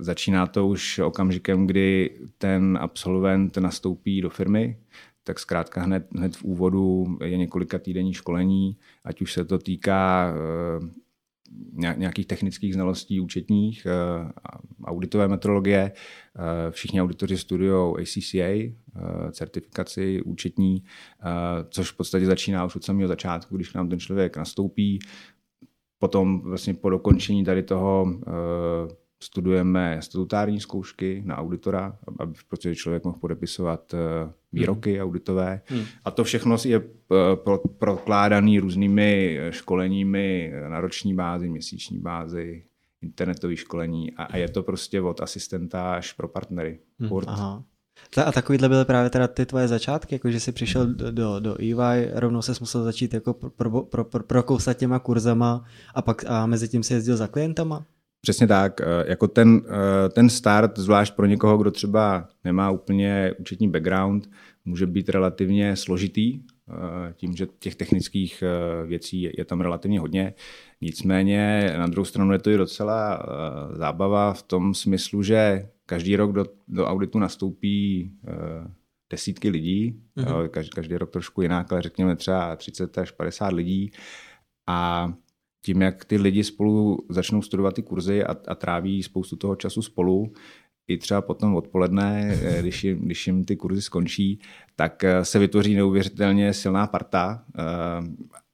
začíná 0.00 0.46
to 0.46 0.66
už 0.68 0.98
okamžikem, 0.98 1.66
kdy 1.66 2.10
ten 2.38 2.78
absolvent 2.80 3.56
nastoupí 3.56 4.20
do 4.20 4.30
firmy, 4.30 4.76
tak 5.24 5.38
zkrátka 5.38 5.82
hned, 5.82 6.08
hned 6.16 6.36
v 6.36 6.44
úvodu 6.44 7.06
je 7.24 7.36
několika 7.36 7.78
týdenní 7.78 8.14
školení, 8.14 8.76
ať 9.04 9.22
už 9.22 9.32
se 9.32 9.44
to 9.44 9.58
týká 9.58 10.34
eh, 10.34 11.94
nějakých 11.96 12.26
technických 12.26 12.74
znalostí 12.74 13.20
účetních, 13.20 13.86
eh, 13.86 14.32
auditové 14.84 15.28
metrologie. 15.28 15.92
Eh, 15.92 16.70
všichni 16.70 17.02
auditoři 17.02 17.38
studují 17.38 17.94
ACCA, 18.02 18.74
certifikaci 19.32 20.22
účetní, 20.22 20.84
což 21.68 21.90
v 21.90 21.96
podstatě 21.96 22.26
začíná 22.26 22.64
už 22.64 22.76
od 22.76 22.84
samého 22.84 23.08
začátku, 23.08 23.56
když 23.56 23.72
nám 23.72 23.88
ten 23.88 23.98
člověk 23.98 24.36
nastoupí. 24.36 24.98
Potom 25.98 26.40
vlastně 26.40 26.74
po 26.74 26.90
dokončení 26.90 27.44
tady 27.44 27.62
toho 27.62 28.06
studujeme 29.24 29.98
statutární 30.02 30.60
zkoušky 30.60 31.22
na 31.24 31.36
auditora, 31.38 31.98
aby 32.18 32.32
prostě 32.48 32.74
člověk 32.74 33.04
mohl 33.04 33.18
podepisovat 33.18 33.94
eh, 33.94 34.32
výroky 34.52 34.92
hmm. 34.92 35.02
auditové. 35.02 35.60
Hmm. 35.66 35.84
A 36.04 36.10
to 36.10 36.24
všechno 36.24 36.56
je 36.64 36.76
eh, 36.76 37.14
prokládaný 37.78 38.58
různými 38.58 39.38
eh, 39.40 39.52
školeními 39.52 40.52
na 40.68 40.80
roční 40.80 41.14
bázi, 41.14 41.48
měsíční 41.48 41.98
bázi, 41.98 42.64
internetové 43.02 43.56
školení 43.56 44.12
a, 44.12 44.24
a 44.24 44.36
je 44.36 44.48
to 44.48 44.62
prostě 44.62 45.00
od 45.00 45.20
asistenta 45.20 45.94
až 45.94 46.12
pro 46.12 46.28
partnery. 46.28 46.78
Hmm. 47.00 47.20
Aha. 47.26 47.64
A 48.26 48.32
takovýhle 48.32 48.68
byly 48.68 48.84
právě 48.84 49.10
teda 49.10 49.28
ty 49.28 49.46
tvoje 49.46 49.68
začátky, 49.68 50.14
jako 50.14 50.30
že 50.30 50.40
jsi 50.40 50.52
přišel 50.52 50.86
do, 50.86 51.10
do, 51.10 51.40
do 51.40 51.60
EY, 51.60 52.10
rovnou 52.14 52.42
se 52.42 52.52
musel 52.60 52.84
začít 52.84 53.14
jako 53.14 53.34
pro, 53.34 53.82
pro, 53.82 54.04
pro, 54.04 54.22
prokousat 54.22 54.76
těma 54.76 54.98
kurzama 54.98 55.64
a 55.94 56.02
pak 56.02 56.24
a 56.30 56.46
mezi 56.46 56.68
tím 56.68 56.82
si 56.82 56.94
jezdil 56.94 57.16
za 57.16 57.26
klientama? 57.26 57.86
Přesně 58.24 58.46
tak. 58.46 58.80
Eh, 58.80 58.84
jako 59.06 59.28
ten, 59.28 59.62
eh, 59.66 60.08
ten 60.08 60.28
start, 60.28 60.78
zvlášť 60.78 61.14
pro 61.14 61.26
někoho, 61.26 61.58
kdo 61.58 61.70
třeba 61.70 62.28
nemá 62.44 62.70
úplně 62.70 63.34
účetní 63.38 63.68
background, 63.68 64.30
může 64.64 64.86
být 64.86 65.08
relativně 65.08 65.76
složitý, 65.76 66.40
eh, 66.40 67.12
tím, 67.12 67.36
že 67.36 67.46
těch 67.58 67.74
technických 67.74 68.42
věcí 68.86 69.30
je 69.38 69.44
tam 69.44 69.60
relativně 69.60 70.00
hodně. 70.00 70.34
Nicméně 70.80 71.74
na 71.78 71.86
druhou 71.86 72.04
stranu 72.04 72.32
je 72.32 72.38
to 72.38 72.50
i 72.50 72.56
docela 72.56 73.26
zábava 73.72 74.32
v 74.32 74.42
tom 74.42 74.74
smyslu, 74.74 75.22
že 75.22 75.68
každý 75.86 76.16
rok 76.16 76.32
do, 76.32 76.46
do 76.68 76.86
auditu 76.86 77.18
nastoupí 77.18 78.12
desítky 79.10 79.48
lidí, 79.48 80.00
mm-hmm. 80.16 80.48
každý, 80.48 80.70
každý 80.70 80.96
rok 80.96 81.10
trošku 81.10 81.42
jinak, 81.42 81.72
ale 81.72 81.82
řekněme 81.82 82.16
třeba 82.16 82.56
30 82.56 82.98
až 82.98 83.10
50 83.10 83.52
lidí. 83.52 83.90
A 84.66 85.12
tím, 85.64 85.82
jak 85.82 86.04
ty 86.04 86.16
lidi 86.16 86.44
spolu 86.44 86.98
začnou 87.08 87.42
studovat 87.42 87.74
ty 87.74 87.82
kurzy 87.82 88.24
a, 88.24 88.36
a 88.48 88.54
tráví 88.54 89.02
spoustu 89.02 89.36
toho 89.36 89.56
času 89.56 89.82
spolu, 89.82 90.32
i 90.88 90.98
třeba 90.98 91.22
potom 91.22 91.56
odpoledne, 91.56 92.38
eh, 92.42 92.58
když 92.62 92.84
jim, 92.84 92.98
když 92.98 93.26
jim 93.26 93.44
ty 93.44 93.56
kurzy 93.56 93.82
skončí, 93.82 94.38
tak 94.76 95.04
eh, 95.04 95.24
se 95.24 95.38
vytvoří 95.38 95.74
neuvěřitelně 95.74 96.52
silná 96.52 96.86
parta 96.86 97.44
eh, 97.58 97.62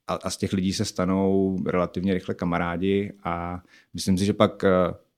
a, 0.06 0.14
a 0.14 0.30
z 0.30 0.36
těch 0.36 0.52
lidí 0.52 0.72
se 0.72 0.84
stanou 0.84 1.58
relativně 1.66 2.14
rychle 2.14 2.34
kamarádi 2.34 3.12
a 3.24 3.62
myslím 3.94 4.18
si, 4.18 4.24
že 4.24 4.32
pak 4.32 4.64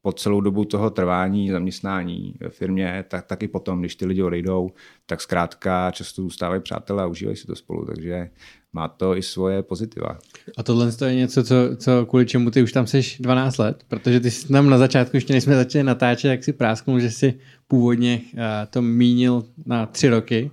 po 0.03 0.13
celou 0.13 0.41
dobu 0.41 0.65
toho 0.65 0.91
trvání 0.91 1.51
zaměstnání 1.51 2.35
ve 2.41 2.49
firmě, 2.49 3.05
tak 3.09 3.27
taky 3.27 3.49
potom, 3.49 3.81
když 3.81 3.97
ty 3.97 4.07
lidi 4.07 4.23
odejdou, 4.23 4.71
tak 5.07 5.21
zkrátka 5.21 5.91
často 5.91 6.23
zůstávají 6.23 6.63
přátelé 6.63 7.03
a 7.03 7.07
užívají 7.07 7.37
si 7.37 7.47
to 7.47 7.57
spolu, 7.57 7.85
takže 7.85 8.31
má 8.73 8.89
to 8.89 9.17
i 9.17 9.23
svoje 9.23 9.63
pozitiva. 9.63 10.19
A 10.59 10.63
tohle 10.63 10.93
je 11.07 11.15
něco, 11.15 11.45
co, 11.45 11.55
co 11.77 12.07
kvůli 12.07 12.27
čemu 12.27 12.51
ty 12.51 12.63
už 12.63 12.73
tam 12.73 12.87
jsi 12.87 13.03
12 13.21 13.59
let, 13.59 13.85
protože 13.89 14.21
ty 14.21 14.31
jsi 14.31 14.49
tam 14.49 14.71
na 14.71 14.79
začátku, 14.79 15.17
ještě 15.17 15.33
než 15.33 15.45
jsme 15.45 15.57
začali 15.57 15.85
natáčet, 15.85 16.31
jak 16.31 16.45
si 16.45 16.53
prásknul, 16.53 17.01
že 17.01 17.11
si 17.11 17.35
původně 17.69 18.21
uh, 18.35 18.41
to 18.71 18.83
mínil 18.83 19.45
na 19.67 19.87
tři 19.87 20.09
roky 20.09 20.51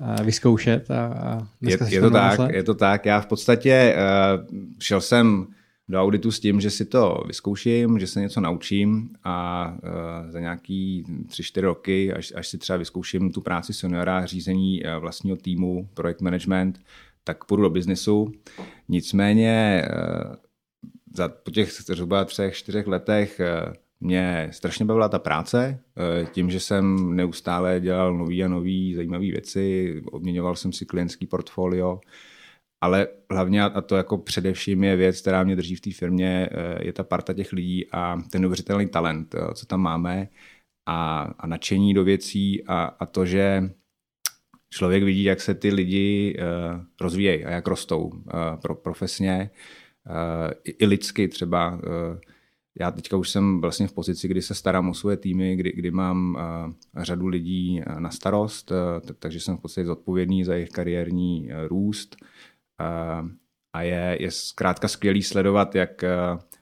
uh, 0.00 0.26
vyzkoušet 0.26 0.90
a, 0.90 1.06
a 1.06 1.46
je, 1.60 1.78
je 1.88 2.00
to 2.00 2.10
tak, 2.10 2.38
let. 2.38 2.50
je 2.54 2.62
to 2.62 2.74
tak. 2.74 3.06
Já 3.06 3.20
v 3.20 3.26
podstatě 3.26 3.96
uh, 3.96 4.58
šel 4.78 5.00
jsem 5.00 5.46
do 5.88 6.00
auditu 6.00 6.30
s 6.30 6.40
tím, 6.40 6.60
že 6.60 6.70
si 6.70 6.84
to 6.84 7.22
vyzkouším, 7.26 7.98
že 7.98 8.06
se 8.06 8.20
něco 8.20 8.40
naučím 8.40 9.10
a 9.24 9.68
uh, 9.72 10.30
za 10.30 10.40
nějaký 10.40 11.04
3-4 11.26 11.60
roky, 11.60 12.12
až, 12.12 12.32
až 12.36 12.48
si 12.48 12.58
třeba 12.58 12.76
vyzkouším 12.76 13.30
tu 13.30 13.40
práci 13.40 13.72
seniora, 13.72 14.26
řízení 14.26 14.82
uh, 14.82 14.90
vlastního 15.00 15.36
týmu, 15.36 15.88
projekt 15.94 16.20
management, 16.20 16.80
tak 17.24 17.44
půjdu 17.44 17.62
do 17.62 17.70
biznesu. 17.70 18.32
Nicméně 18.88 19.84
uh, 19.88 20.34
za, 21.14 21.28
po 21.28 21.50
těch 21.50 21.72
zhruba 21.72 22.24
třech, 22.24 22.54
čtyřech 22.54 22.86
letech 22.86 23.40
mě 24.00 24.48
strašně 24.52 24.84
bavila 24.84 25.08
ta 25.08 25.18
práce, 25.18 25.78
tím, 26.32 26.50
že 26.50 26.60
jsem 26.60 27.16
neustále 27.16 27.80
dělal 27.80 28.14
nový 28.14 28.44
a 28.44 28.48
nový 28.48 28.94
zajímavé 28.94 29.24
věci, 29.24 29.94
obměňoval 30.12 30.56
jsem 30.56 30.72
si 30.72 30.86
klientský 30.86 31.26
portfolio, 31.26 32.00
ale 32.84 33.08
hlavně 33.30 33.62
a 33.62 33.80
to 33.80 33.96
jako 33.96 34.18
především 34.18 34.84
je 34.84 34.96
věc, 34.96 35.20
která 35.20 35.44
mě 35.44 35.56
drží 35.56 35.74
v 35.74 35.80
té 35.80 35.92
firmě, 35.92 36.48
eh, 36.52 36.86
je 36.86 36.92
ta 36.92 37.04
parta 37.04 37.32
těch 37.32 37.52
lidí 37.52 37.86
a 37.92 38.18
ten 38.30 38.40
neuvěřitelný 38.40 38.88
talent, 38.88 39.34
eh, 39.34 39.54
co 39.54 39.66
tam 39.66 39.80
máme 39.80 40.28
a, 40.86 41.20
a 41.38 41.46
nadšení 41.46 41.94
do 41.94 42.04
věcí 42.04 42.64
a, 42.64 42.84
a 42.84 43.06
to, 43.06 43.26
že 43.26 43.70
člověk 44.70 45.02
vidí, 45.02 45.22
jak 45.22 45.40
se 45.40 45.54
ty 45.54 45.74
lidi 45.74 46.36
uh, 46.38 46.80
rozvíjejí 47.00 47.44
a 47.44 47.50
jak 47.50 47.68
rostou 47.68 48.10
pro, 48.62 48.74
profesně, 48.74 49.50
i, 50.64 50.70
i 50.70 50.86
lidsky 50.86 51.28
třeba. 51.28 51.80
Já 52.80 52.90
teďka 52.90 53.16
už 53.16 53.30
jsem 53.30 53.60
vlastně 53.60 53.86
v 53.86 53.92
pozici, 53.92 54.28
kdy 54.28 54.42
se 54.42 54.54
starám 54.54 54.88
o 54.88 54.94
svoje 54.94 55.16
týmy, 55.16 55.56
kdy, 55.56 55.72
kdy 55.72 55.90
mám 55.90 56.36
uh, 56.96 57.02
řadu 57.02 57.26
lidí 57.26 57.80
na 57.98 58.10
starost, 58.10 58.70
uh, 58.70 58.76
takže 59.18 59.40
jsem 59.40 59.56
v 59.56 59.60
podstatě 59.60 59.86
zodpovědný 59.86 60.44
za 60.44 60.54
jejich 60.54 60.70
kariérní 60.70 61.50
růst. 61.68 62.16
A 63.72 63.82
je, 63.82 64.16
je 64.20 64.30
zkrátka 64.30 64.88
skvělý 64.88 65.22
sledovat, 65.22 65.74
jak 65.74 66.04
eh, 66.04 66.10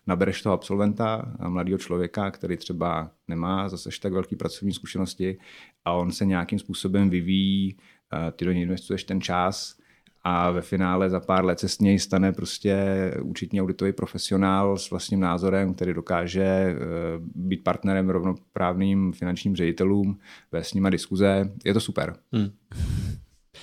nabereš 0.07 0.43
toho 0.43 0.53
absolventa, 0.53 1.37
mladého 1.49 1.79
člověka, 1.79 2.31
který 2.31 2.57
třeba 2.57 3.11
nemá 3.29 3.69
zase 3.69 3.91
tak 4.03 4.13
velký 4.13 4.37
pracovní 4.37 4.73
zkušenosti 4.73 5.39
a 5.85 5.93
on 5.93 6.13
se 6.13 6.25
nějakým 6.25 6.59
způsobem 6.59 7.11
vyvíjí, 7.11 7.77
eh, 8.13 8.33
ty 8.33 8.45
do 8.45 8.53
něj 8.53 8.63
investuješ 8.63 9.05
ten 9.05 9.21
čas 9.21 9.77
a 10.25 10.51
ve 10.51 10.61
finále 10.61 11.11
za 11.11 11.21
pár 11.21 11.45
let 11.45 11.61
se 11.61 11.69
s 11.69 11.79
něj 11.79 11.99
stane 11.99 12.33
prostě 12.33 12.77
účetní 13.23 13.63
auditový 13.63 13.93
profesionál 13.93 14.79
s 14.79 14.91
vlastním 14.91 15.21
názorem, 15.21 15.75
který 15.75 15.95
dokáže 15.95 16.43
eh, 16.43 16.77
být 17.19 17.65
partnerem 17.65 18.11
rovnoprávným 18.11 19.13
finančním 19.13 19.57
ředitelům, 19.57 20.19
vést 20.53 20.69
s 20.69 20.75
nima 20.75 20.91
diskuze. 20.91 21.53
Je 21.65 21.75
to 21.75 21.81
super. 21.81 22.17
Hmm. 22.33 22.51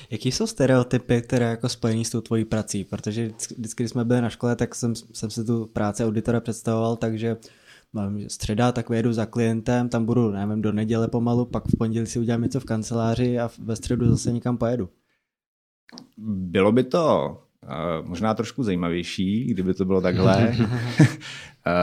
Jaký 0.10 0.32
jsou 0.32 0.48
stereotypy, 0.48 1.22
které 1.22 1.46
jako 1.46 1.70
spojení 1.70 2.06
s 2.06 2.10
tou 2.10 2.22
tvojí 2.22 2.46
prací? 2.46 2.84
Protože 2.84 3.28
vždycky, 3.28 3.82
když 3.82 3.90
jsme 3.90 4.06
byli 4.06 4.22
na 4.22 4.30
škole, 4.30 4.56
tak 4.56 4.76
jsem, 4.76 4.96
jsem 4.96 5.30
si 5.30 5.44
tu 5.44 5.66
práci 5.66 6.06
auditora 6.06 6.40
představoval, 6.40 6.96
takže 6.96 7.38
mám 7.94 8.30
středa, 8.30 8.72
tak 8.72 8.90
vyjedu 8.90 9.14
za 9.14 9.26
klientem, 9.26 9.90
tam 9.90 10.06
budu, 10.06 10.32
nevím, 10.32 10.62
do 10.62 10.72
neděle 10.72 11.08
pomalu, 11.08 11.46
pak 11.46 11.68
v 11.68 11.78
pondělí 11.78 12.08
si 12.08 12.20
udělám 12.20 12.42
něco 12.42 12.60
v 12.60 12.66
kanceláři 12.66 13.40
a 13.40 13.50
ve 13.60 13.76
středu 13.76 14.10
zase 14.10 14.32
někam 14.32 14.58
pojedu. 14.58 14.90
Bylo 16.28 16.72
by 16.72 16.84
to 16.84 17.38
uh, 17.64 18.08
možná 18.08 18.34
trošku 18.34 18.64
zajímavější, 18.64 19.46
kdyby 19.46 19.74
to 19.74 19.86
bylo 19.86 20.02
takhle. 20.02 20.56
uh, 20.60 20.66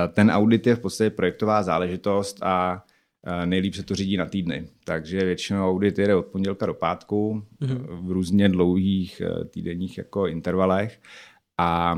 ten 0.14 0.30
audit 0.30 0.66
je 0.66 0.76
v 0.76 0.80
podstatě 0.80 1.10
projektová 1.10 1.62
záležitost 1.62 2.42
a 2.42 2.84
Nejlíp 3.44 3.74
se 3.74 3.82
to 3.82 3.94
řídí 3.94 4.16
na 4.16 4.26
týdny, 4.26 4.68
takže 4.84 5.24
většinou 5.24 5.70
audit 5.70 5.98
jede 5.98 6.14
od 6.14 6.26
pondělka 6.26 6.66
do 6.66 6.74
pátku 6.74 7.42
mm-hmm. 7.60 8.06
v 8.06 8.10
různě 8.10 8.48
dlouhých 8.48 9.20
eh, 9.20 9.44
týdenních 9.44 9.98
jako 9.98 10.26
intervalech 10.26 11.00
a 11.58 11.96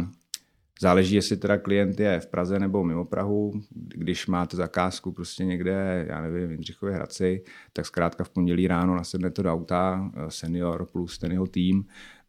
záleží, 0.80 1.14
jestli 1.14 1.36
teda 1.36 1.58
klient 1.58 2.00
je 2.00 2.20
v 2.20 2.26
Praze 2.26 2.58
nebo 2.58 2.84
mimo 2.84 3.04
Prahu. 3.04 3.52
Když 3.70 4.26
máte 4.26 4.56
zakázku 4.56 5.12
prostě 5.12 5.44
někde, 5.44 6.06
já 6.08 6.20
nevím, 6.22 6.48
v 6.48 6.50
Jindřichově 6.50 6.94
Hradci, 6.94 7.44
tak 7.72 7.86
zkrátka 7.86 8.24
v 8.24 8.30
pondělí 8.30 8.68
ráno 8.68 8.96
nasednete 8.96 9.42
do 9.42 9.52
auta, 9.52 10.10
eh, 10.16 10.30
senior 10.30 10.86
plus 10.92 11.18
ten 11.18 11.32
jeho 11.32 11.46
tým, 11.46 11.84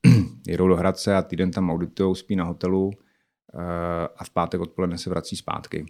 jedou 0.47 0.67
do 0.67 0.75
Hradce 0.75 1.15
a 1.15 1.21
týden 1.21 1.51
tam 1.51 1.69
auditují, 1.69 2.15
spí 2.15 2.35
na 2.35 2.43
hotelu 2.43 2.91
eh, 2.93 4.07
a 4.17 4.23
v 4.23 4.29
pátek 4.29 4.61
odpoledne 4.61 4.97
se 4.97 5.09
vrací 5.09 5.35
zpátky. 5.35 5.85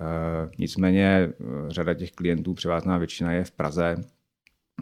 Eh, 0.00 0.50
nicméně 0.58 1.04
eh, 1.06 1.32
řada 1.68 1.94
těch 1.94 2.12
klientů, 2.12 2.54
převážná 2.54 2.98
většina 2.98 3.32
je 3.32 3.44
v 3.44 3.50
Praze, 3.50 3.96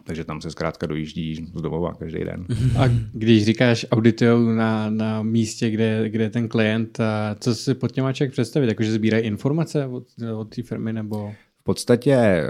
takže 0.05 0.25
tam 0.25 0.41
se 0.41 0.51
zkrátka 0.51 0.87
dojíždí 0.87 1.35
z 1.55 1.63
domova 1.63 1.95
každý 1.95 2.25
den. 2.25 2.47
A 2.79 2.89
když 3.13 3.45
říkáš 3.45 3.87
auditují 3.91 4.57
na, 4.57 4.91
na 4.91 5.23
místě, 5.23 5.71
kde, 5.71 6.09
kde 6.09 6.25
je 6.25 6.31
ten 6.31 6.49
klient, 6.49 6.99
co 7.39 7.55
si 7.55 7.75
pod 7.75 7.93
těma 7.93 8.13
člověk 8.13 8.33
představit? 8.33 8.69
Jakože 8.69 8.93
sbírají 8.93 9.25
informace 9.25 9.87
od, 9.87 10.05
od 10.37 10.55
té 10.55 10.63
firmy 10.63 10.93
nebo... 10.93 11.33
V 11.63 11.65
podstatě 11.65 12.15
eh, 12.15 12.45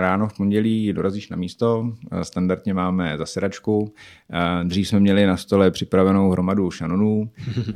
ráno 0.00 0.28
v 0.28 0.36
pondělí 0.36 0.92
dorazíš 0.92 1.28
na 1.28 1.36
místo, 1.36 1.92
eh, 2.12 2.24
standardně 2.24 2.74
máme 2.74 3.18
zasedačku, 3.18 3.94
eh, 4.32 4.64
dřív 4.64 4.88
jsme 4.88 5.00
měli 5.00 5.26
na 5.26 5.36
stole 5.36 5.70
připravenou 5.70 6.30
hromadu 6.30 6.70
šanonů, 6.70 7.30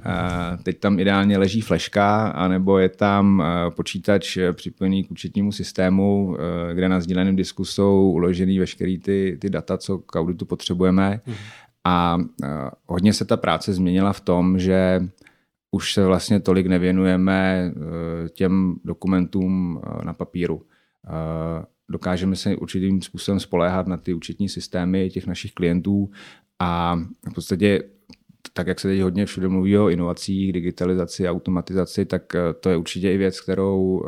teď 0.62 0.78
tam 0.78 0.98
ideálně 0.98 1.38
leží 1.38 1.60
fleška, 1.60 2.28
anebo 2.28 2.78
je 2.78 2.88
tam 2.88 3.42
počítač 3.76 4.38
připojený 4.52 5.04
k 5.04 5.10
účetnímu 5.10 5.52
systému, 5.52 6.36
kde 6.74 6.88
na 6.88 7.00
sdíleném 7.00 7.36
disku 7.36 7.64
jsou 7.64 8.10
uložený 8.10 8.58
veškerý 8.58 8.98
ty, 8.98 9.38
ty 9.40 9.50
data, 9.50 9.78
co 9.78 9.98
k 9.98 10.16
auditu 10.16 10.44
potřebujeme. 10.46 11.20
Mhm. 11.26 11.36
A 11.84 12.18
hodně 12.86 13.12
se 13.12 13.24
ta 13.24 13.36
práce 13.36 13.72
změnila 13.72 14.12
v 14.12 14.20
tom, 14.20 14.58
že 14.58 15.00
už 15.74 15.94
se 15.94 16.06
vlastně 16.06 16.40
tolik 16.40 16.66
nevěnujeme 16.66 17.72
eh, 17.74 18.28
těm 18.28 18.74
dokumentům 18.84 19.80
eh, 19.84 20.04
na 20.04 20.14
papíru. 20.14 20.62
Eh, 21.06 21.64
dokážeme 21.88 22.36
se 22.36 22.56
určitým 22.56 23.02
způsobem 23.02 23.40
spoléhat 23.40 23.86
na 23.86 23.96
ty 23.96 24.14
účetní 24.14 24.48
systémy 24.48 25.10
těch 25.10 25.26
našich 25.26 25.52
klientů 25.52 26.10
a 26.58 26.96
v 27.30 27.34
podstatě 27.34 27.82
tak, 28.52 28.66
jak 28.66 28.80
se 28.80 28.88
teď 28.88 29.00
hodně 29.00 29.26
všude 29.26 29.48
mluví 29.48 29.78
o 29.78 29.88
inovacích, 29.88 30.52
digitalizaci, 30.52 31.28
automatizaci, 31.28 32.04
tak 32.04 32.22
to 32.60 32.70
je 32.70 32.76
určitě 32.76 33.12
i 33.12 33.16
věc, 33.16 33.40
kterou, 33.40 34.04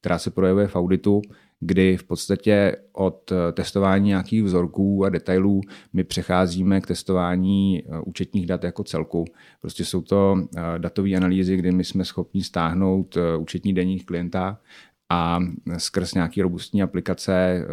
která 0.00 0.18
se 0.18 0.30
projevuje 0.30 0.68
v 0.68 0.76
auditu 0.76 1.22
kdy 1.60 1.96
v 1.96 2.04
podstatě 2.04 2.76
od 2.92 3.32
eh, 3.32 3.52
testování 3.52 4.08
nějakých 4.08 4.42
vzorků 4.42 5.04
a 5.04 5.08
detailů 5.08 5.60
my 5.92 6.04
přecházíme 6.04 6.80
k 6.80 6.86
testování 6.86 7.82
eh, 7.82 8.00
účetních 8.00 8.46
dat 8.46 8.64
jako 8.64 8.84
celku. 8.84 9.24
Prostě 9.60 9.84
jsou 9.84 10.02
to 10.02 10.36
eh, 10.56 10.78
datové 10.78 11.14
analýzy, 11.14 11.56
kdy 11.56 11.72
my 11.72 11.84
jsme 11.84 12.04
schopni 12.04 12.44
stáhnout 12.44 13.18
účetní 13.38 13.74
denních 13.74 14.06
klienta 14.06 14.60
a 15.08 15.40
skrz 15.76 16.14
nějaký 16.14 16.42
robustní 16.42 16.82
aplikace 16.82 17.66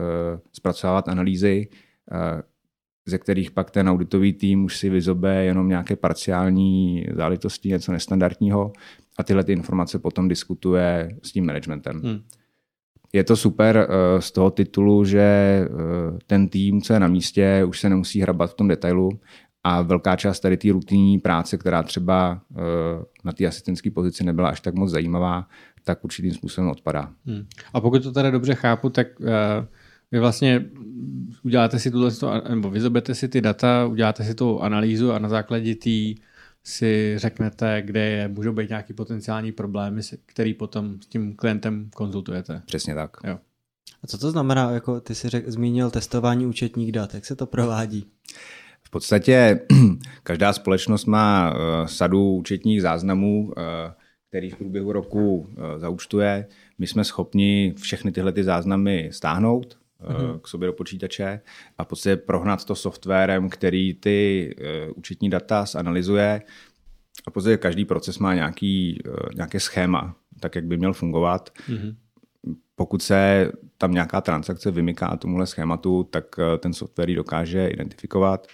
zpracovávat 0.54 1.10
analýzy, 1.10 1.68
ze 3.06 3.18
kterých 3.18 3.52
pak 3.52 3.72
ten 3.72 3.90
auditový 3.90 4.34
tým 4.34 4.64
už 4.64 4.78
si 4.78 4.90
vyzobe 4.90 5.44
jenom 5.44 5.70
nějaké 5.70 5.96
parciální 5.96 7.06
záležitosti, 7.16 7.70
něco 7.70 7.92
nestandardního 7.92 8.74
a 9.18 9.24
tyhle 9.24 9.44
ty 9.44 9.54
informace 9.54 10.00
potom 10.00 10.28
diskutuje 10.28 11.18
s 11.24 11.32
tím 11.32 11.46
managementem. 11.46 12.02
Hmm 12.02 12.22
je 13.14 13.24
to 13.24 13.36
super 13.36 13.78
eh, 13.78 14.22
z 14.22 14.32
toho 14.32 14.52
titulu, 14.52 15.06
že 15.06 15.20
eh, 15.22 15.68
ten 16.28 16.50
tým, 16.50 16.82
co 16.82 16.94
je 16.94 17.00
na 17.00 17.08
místě, 17.08 17.64
už 17.68 17.80
se 17.80 17.90
nemusí 17.90 18.22
hrabat 18.22 18.52
v 18.52 18.54
tom 18.54 18.68
detailu 18.68 19.10
a 19.64 19.82
velká 19.82 20.16
část 20.16 20.40
tady 20.40 20.58
té 20.58 20.72
rutinní 20.72 21.20
práce, 21.20 21.58
která 21.58 21.84
třeba 21.84 22.42
eh, 22.52 22.60
na 23.24 23.32
té 23.32 23.48
asistentské 23.48 23.92
pozici 23.92 24.24
nebyla 24.24 24.50
až 24.50 24.62
tak 24.62 24.76
moc 24.76 24.92
zajímavá, 24.92 25.48
tak 25.84 26.04
určitým 26.04 26.34
způsobem 26.34 26.70
odpadá. 26.70 27.12
Hmm. 27.26 27.46
A 27.74 27.82
pokud 27.82 28.04
to 28.04 28.12
teda 28.12 28.32
dobře 28.32 28.56
chápu, 28.56 28.90
tak 28.90 29.08
vy 30.12 30.20
vlastně 30.20 30.66
uděláte 31.44 31.80
si 31.80 31.92
tuhle, 31.92 32.12
nebo 32.50 32.70
vyzobete 32.70 33.16
si 33.16 33.28
ty 33.28 33.42
data, 33.42 33.86
uděláte 33.86 34.24
si 34.24 34.36
tu 34.36 34.62
analýzu 34.62 35.12
a 35.12 35.20
na 35.20 35.30
základě 35.30 35.76
té 35.76 36.22
si 36.64 37.14
řeknete, 37.18 37.82
kde 37.86 38.00
je, 38.00 38.28
můžou 38.28 38.54
být 38.54 38.70
nějaký 38.70 38.94
potenciální 38.94 39.52
problémy, 39.52 40.02
který 40.26 40.54
potom 40.54 41.02
s 41.02 41.08
tím 41.08 41.36
klientem 41.36 41.90
konzultujete. 41.96 42.62
Přesně 42.66 42.96
tak. 42.96 43.18
Jo. 43.24 43.40
A 44.04 44.08
co 44.08 44.18
to 44.18 44.32
znamená, 44.32 44.72
jako 44.72 45.02
ty 45.02 45.16
jsi 45.16 45.30
řek, 45.30 45.50
zmínil 45.50 45.92
testování 45.92 46.46
účetních 46.46 46.92
dat, 46.92 47.14
jak 47.14 47.26
se 47.26 47.36
to 47.36 47.46
provádí? 47.46 48.06
V 48.84 48.90
podstatě 48.90 49.60
každá 50.24 50.54
společnost 50.54 51.06
má 51.06 51.54
uh, 51.54 51.86
sadu 51.86 52.34
účetních 52.34 52.82
záznamů, 52.82 53.44
uh, 53.44 53.54
který 54.30 54.50
v 54.50 54.56
průběhu 54.56 54.92
roku 54.92 55.50
zaučtuje. 55.78 56.48
My 56.78 56.88
jsme 56.88 57.04
schopni 57.04 57.74
všechny 57.78 58.12
tyhle 58.12 58.32
ty 58.32 58.44
záznamy 58.44 59.10
stáhnout 59.12 59.81
mm-hmm. 60.04 60.40
k 60.40 60.48
sobě 60.48 60.68
do 60.68 60.74
počítače 60.74 61.42
a 61.78 61.84
v 61.84 61.88
podstatě 61.88 62.16
prohnat 62.16 62.66
to 62.66 62.76
softwarem, 62.76 63.50
který 63.50 63.94
ty 63.94 64.56
účetní 64.96 65.30
data 65.30 65.66
zanalizuje. 65.66 66.42
A 67.28 67.30
v 67.30 67.34
podstatě 67.34 67.58
každý 67.58 67.86
proces 67.86 68.20
má 68.20 68.34
nějaký, 68.34 69.04
nějaké 69.36 69.60
schéma, 69.60 70.16
tak 70.40 70.56
jak 70.56 70.66
by 70.66 70.78
měl 70.78 70.94
fungovat. 70.94 71.50
Mm-hmm 71.70 71.96
pokud 72.82 73.02
se 73.02 73.52
tam 73.78 73.92
nějaká 73.92 74.22
transakce 74.22 74.72
vymyká 74.72 75.18
tomuhle 75.18 75.48
schématu, 75.48 76.04
tak 76.04 76.26
eh, 76.40 76.58
ten 76.58 76.74
software 76.74 77.10
ji 77.10 77.16
dokáže 77.16 77.68
identifikovat 77.68 78.48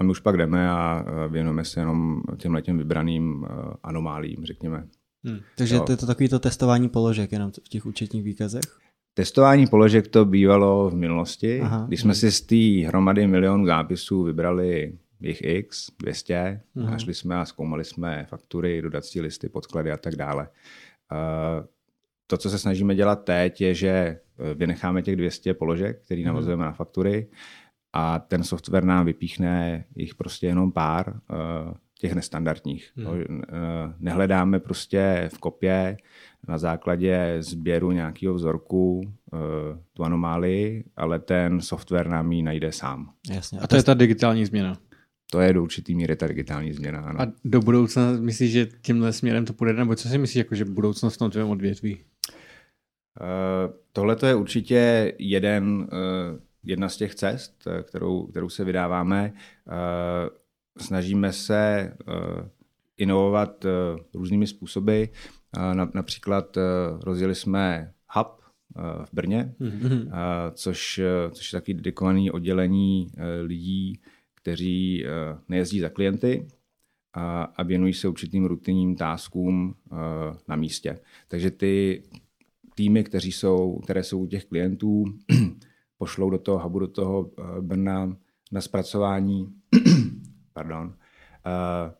a 0.00 0.02
my 0.02 0.10
už 0.10 0.20
pak 0.20 0.36
jdeme 0.36 0.70
a 0.70 1.04
eh, 1.06 1.28
věnujeme 1.28 1.64
se 1.64 1.80
jenom 1.80 2.22
těm 2.36 2.54
letěm 2.54 2.78
vybraným 2.78 3.44
eh, 3.44 3.52
anomálím, 3.82 4.44
řekněme. 4.44 4.88
Hmm. 5.24 5.38
Takže 5.56 5.80
to 5.80 5.92
je 5.92 5.96
to 5.96 6.06
takový 6.06 6.28
to 6.28 6.38
testování 6.38 6.88
položek 6.88 7.32
jenom 7.32 7.52
v 7.52 7.68
těch 7.68 7.86
účetních 7.86 8.22
výkazech? 8.22 8.83
Testování 9.14 9.66
položek 9.66 10.08
to 10.08 10.24
bývalo 10.24 10.90
v 10.90 10.94
minulosti, 10.94 11.60
Aha, 11.60 11.84
když 11.88 12.00
jsme 12.00 12.12
hmm. 12.12 12.20
si 12.20 12.32
z 12.32 12.40
té 12.40 12.88
hromady 12.88 13.26
milionů 13.26 13.66
zápisů 13.66 14.22
vybrali 14.22 14.92
jich 15.20 15.42
x, 15.44 15.90
200, 15.98 16.60
Aha. 16.76 16.94
a 16.94 16.98
šli 16.98 17.14
jsme 17.14 17.36
a 17.36 17.44
zkoumali 17.44 17.84
jsme 17.84 18.26
faktury, 18.28 18.82
dodací 18.82 19.20
listy, 19.20 19.48
podklady 19.48 19.92
a 19.92 19.96
tak 19.96 20.16
dále 20.16 20.48
to, 22.26 22.36
co 22.38 22.50
se 22.50 22.58
snažíme 22.58 22.94
dělat 22.94 23.24
teď, 23.24 23.60
je, 23.60 23.74
že 23.74 23.88
eh, 23.88 24.20
vynecháme 24.54 25.02
těch 25.02 25.16
200 25.16 25.54
položek, 25.54 26.04
který 26.04 26.22
mhm. 26.22 26.28
navazujeme 26.28 26.64
mm. 26.64 26.66
na 26.66 26.72
faktury 26.72 27.28
a 27.92 28.18
ten 28.18 28.44
software 28.44 28.84
nám 28.84 29.06
vypíchne 29.06 29.84
jich 29.96 30.14
prostě 30.14 30.46
jenom 30.46 30.72
pár 30.72 31.20
eh, 31.30 31.74
těch 31.98 32.14
nestandardních. 32.14 32.92
Mm. 32.96 33.42
Nehledáme 33.98 34.60
prostě 34.60 35.30
v 35.34 35.38
kopě 35.38 35.96
na 36.48 36.58
základě 36.58 37.36
sběru 37.38 37.92
nějakého 37.92 38.34
vzorku 38.34 39.12
tu 39.92 40.04
anomálii, 40.04 40.84
ale 40.96 41.18
ten 41.18 41.60
software 41.60 42.08
nám 42.08 42.32
ji 42.32 42.42
najde 42.42 42.72
sám. 42.72 43.10
Jasně. 43.30 43.58
A 43.58 43.66
to 43.66 43.76
je 43.76 43.82
ta 43.82 43.94
digitální 43.94 44.46
změna. 44.46 44.78
To 45.30 45.40
je 45.40 45.52
do 45.52 45.62
určitý 45.62 45.94
míry 45.94 46.16
ta 46.16 46.26
digitální 46.26 46.72
změna. 46.72 47.00
Ano. 47.00 47.20
A 47.20 47.26
do 47.44 47.60
budoucna 47.60 48.12
myslíš, 48.12 48.52
že 48.52 48.66
tímhle 48.66 49.12
směrem 49.12 49.44
to 49.44 49.52
půjde, 49.52 49.72
nebo 49.72 49.94
co 49.94 50.08
si 50.08 50.18
myslíš, 50.18 50.36
jako, 50.36 50.54
že 50.54 50.64
budoucnost 50.64 51.14
v 51.14 51.18
tom 51.18 51.30
tvém 51.30 51.50
odvětví? 51.50 51.98
Eh, 53.20 53.72
tohle 53.92 54.16
to 54.16 54.26
je 54.26 54.34
určitě 54.34 55.12
jeden, 55.18 55.88
eh, 55.92 56.40
jedna 56.64 56.88
z 56.88 56.96
těch 56.96 57.14
cest, 57.14 57.66
eh, 57.66 57.82
kterou, 57.82 58.26
kterou 58.26 58.48
se 58.48 58.64
vydáváme. 58.64 59.32
Snažíme 60.78 61.32
se 61.32 61.92
inovovat 62.96 63.66
různými 64.14 64.46
způsoby. 64.46 65.04
Například 65.94 66.58
rozjeli 67.02 67.34
jsme 67.34 67.92
hub 68.14 68.28
v 69.04 69.08
Brně, 69.12 69.54
mm-hmm. 69.60 70.10
což, 70.52 71.00
což 71.30 71.52
je 71.52 71.60
takový 71.60 71.74
dedikovaný 71.74 72.30
oddělení 72.30 73.06
lidí, 73.42 74.00
kteří 74.34 75.04
nejezdí 75.48 75.80
za 75.80 75.88
klienty, 75.88 76.48
a 77.56 77.62
věnují 77.62 77.92
se 77.92 78.08
určitým 78.08 78.44
rutinním 78.44 78.96
táskům 78.96 79.74
na 80.48 80.56
místě. 80.56 80.98
Takže 81.28 81.50
ty 81.50 82.02
týmy, 82.74 83.04
kteří 83.04 83.32
jsou, 83.32 83.78
které 83.78 84.02
jsou 84.02 84.20
u 84.20 84.26
těch 84.26 84.44
klientů, 84.44 85.04
pošlou 85.98 86.30
do 86.30 86.38
toho 86.38 86.58
hubu, 86.58 86.78
do 86.78 86.88
toho 86.88 87.30
Brna 87.60 88.16
na 88.52 88.60
zpracování 88.60 89.54
pardon, 90.54 90.86
uh, 90.86 91.92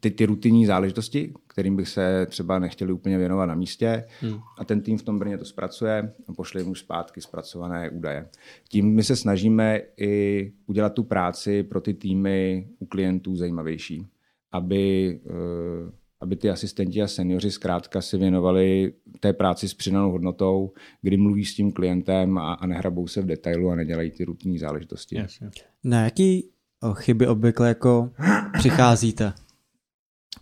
ty, 0.00 0.10
ty 0.10 0.26
rutinní 0.26 0.66
záležitosti, 0.66 1.32
kterým 1.46 1.76
bych 1.76 1.88
se 1.88 2.26
třeba 2.26 2.58
nechtěli 2.58 2.92
úplně 2.92 3.18
věnovat 3.18 3.46
na 3.46 3.54
místě 3.54 4.04
hmm. 4.20 4.40
a 4.58 4.64
ten 4.64 4.80
tým 4.80 4.98
v 4.98 5.02
tom 5.02 5.18
Brně 5.18 5.38
to 5.38 5.44
zpracuje 5.44 6.12
a 6.28 6.32
pošle 6.32 6.62
mu 6.62 6.74
zpátky 6.74 7.20
zpracované 7.20 7.90
údaje. 7.90 8.28
Tím 8.68 8.94
my 8.94 9.04
se 9.04 9.16
snažíme 9.16 9.80
i 9.96 10.52
udělat 10.66 10.94
tu 10.94 11.04
práci 11.04 11.62
pro 11.62 11.80
ty 11.80 11.94
týmy 11.94 12.68
u 12.78 12.86
klientů 12.86 13.36
zajímavější, 13.36 14.06
aby 14.52 15.20
uh, 15.24 15.90
aby 16.20 16.36
ty 16.36 16.50
asistenti 16.50 17.02
a 17.02 17.06
seniori 17.06 17.50
zkrátka 17.50 18.00
si 18.00 18.18
věnovali 18.18 18.92
té 19.20 19.32
práci 19.32 19.68
s 19.68 19.74
přidanou 19.74 20.10
hodnotou, 20.10 20.72
kdy 21.02 21.16
mluví 21.16 21.44
s 21.44 21.54
tím 21.54 21.72
klientem 21.72 22.38
a, 22.38 22.52
a 22.52 22.66
nehrabou 22.66 23.06
se 23.06 23.22
v 23.22 23.26
detailu 23.26 23.70
a 23.70 23.74
nedělají 23.74 24.10
ty 24.10 24.24
rutinní 24.24 24.58
záležitosti. 24.58 25.16
Yes, 25.16 25.40
yes. 25.40 25.52
Na 25.84 26.04
jaký 26.04 26.50
chyby 26.94 27.26
obvykle 27.26 27.68
jako 27.68 28.10
přicházíte? 28.58 29.32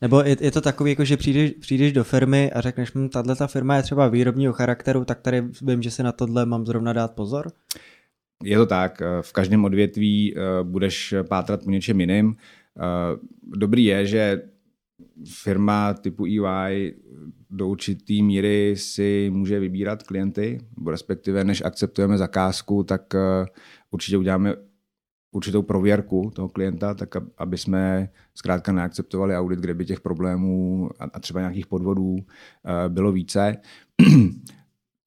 Nebo 0.02 0.20
je, 0.20 0.36
je 0.40 0.50
to 0.50 0.60
takový, 0.60 0.90
jako 0.90 1.04
že 1.04 1.16
přijdeš, 1.16 1.50
přijdeš 1.50 1.92
do 1.92 2.04
firmy 2.04 2.52
a 2.52 2.60
řekneš, 2.60 2.94
hm, 2.94 3.08
tahle 3.08 3.36
ta 3.36 3.46
firma 3.46 3.76
je 3.76 3.82
třeba 3.82 4.08
výrobního 4.08 4.52
charakteru, 4.52 5.04
tak 5.04 5.20
tady 5.20 5.44
vím, 5.62 5.82
že 5.82 5.90
si 5.90 6.02
na 6.02 6.12
tohle 6.12 6.46
mám 6.46 6.66
zrovna 6.66 6.92
dát 6.92 7.14
pozor? 7.14 7.52
Je 8.42 8.56
to 8.56 8.66
tak. 8.66 9.02
V 9.20 9.32
každém 9.32 9.64
odvětví 9.64 10.34
eh, 10.36 10.40
budeš 10.62 11.14
pátrat 11.28 11.64
po 11.64 11.70
něčem 11.70 12.00
jiným. 12.00 12.36
Eh, 12.36 13.18
dobrý 13.56 13.84
je, 13.84 14.06
že 14.06 14.42
firma 15.42 15.94
typu 15.94 16.26
EY 16.26 16.94
do 17.50 17.68
určitý 17.68 18.22
míry 18.22 18.74
si 18.76 19.30
může 19.32 19.60
vybírat 19.60 20.02
klienty, 20.02 20.58
respektive 20.90 21.44
než 21.44 21.62
akceptujeme 21.64 22.18
zakázku, 22.18 22.82
tak 22.82 23.14
eh, 23.14 23.46
určitě 23.90 24.16
uděláme 24.16 24.54
určitou 25.36 25.62
prověrku 25.62 26.30
toho 26.34 26.48
klienta, 26.48 26.94
tak 26.94 27.14
aby 27.38 27.58
jsme 27.58 28.08
zkrátka 28.34 28.72
neakceptovali 28.72 29.36
audit, 29.36 29.58
kde 29.58 29.74
by 29.74 29.84
těch 29.84 30.00
problémů 30.00 30.88
a 31.12 31.20
třeba 31.20 31.40
nějakých 31.40 31.66
podvodů 31.66 32.16
eh, 32.18 32.88
bylo 32.88 33.12
více. 33.12 33.56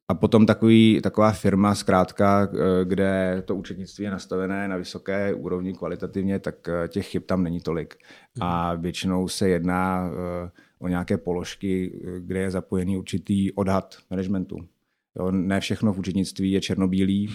A 0.08 0.14
potom 0.14 0.46
takový, 0.46 1.00
taková 1.02 1.32
firma 1.32 1.74
zkrátka, 1.74 2.48
eh, 2.52 2.84
kde 2.84 3.42
to 3.46 3.56
účetnictví 3.56 4.04
je 4.04 4.10
nastavené 4.10 4.68
na 4.68 4.76
vysoké 4.76 5.34
úrovni 5.34 5.74
kvalitativně, 5.74 6.38
tak 6.38 6.68
eh, 6.68 6.88
těch 6.88 7.06
chyb 7.06 7.22
tam 7.26 7.42
není 7.42 7.60
tolik. 7.60 7.94
A 8.40 8.74
většinou 8.74 9.28
se 9.28 9.48
jedná 9.48 10.10
o 10.78 10.88
nějaké 10.88 11.18
položky, 11.18 12.00
kde 12.18 12.40
je 12.40 12.50
zapojený 12.50 12.98
určitý 12.98 13.52
odhad 13.52 13.96
managementu. 14.10 14.56
Jo, 15.18 15.30
ne 15.30 15.60
všechno 15.60 15.92
v 15.92 15.98
účetnictví 15.98 16.52
je 16.52 16.60
černobílý. 16.60 17.30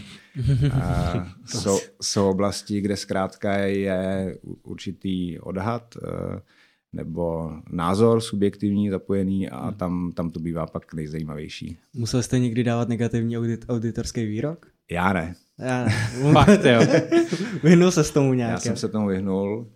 jsou, 1.45 1.79
jsou 2.01 2.29
oblasti, 2.29 2.81
kde 2.81 2.97
zkrátka 2.97 3.53
je 3.55 4.37
určitý 4.63 5.39
odhad 5.39 5.97
nebo 6.95 7.51
názor 7.71 8.21
subjektivní 8.21 8.89
zapojený 8.89 9.49
a 9.49 9.65
hmm. 9.65 9.73
tam, 9.73 10.11
tam 10.11 10.29
to 10.29 10.39
bývá 10.39 10.65
pak 10.65 10.93
nejzajímavější. 10.93 11.77
Musel 11.93 12.23
jste 12.23 12.39
někdy 12.39 12.63
dávat 12.63 12.89
negativní 12.89 13.37
audit, 13.37 13.65
auditorský 13.69 14.25
výrok? 14.25 14.65
Já 14.91 15.13
ne. 15.13 15.35
Já 15.59 15.85
ne. 15.85 15.91
Fakt, 16.33 16.65
jo. 16.65 16.81
vyhnul 17.63 17.91
se 17.91 18.03
s 18.03 18.11
tomu 18.11 18.33
nějak. 18.33 18.51
Já 18.51 18.59
jsem 18.59 18.77
se 18.77 18.89
tomu 18.89 19.07
vyhnul. 19.07 19.71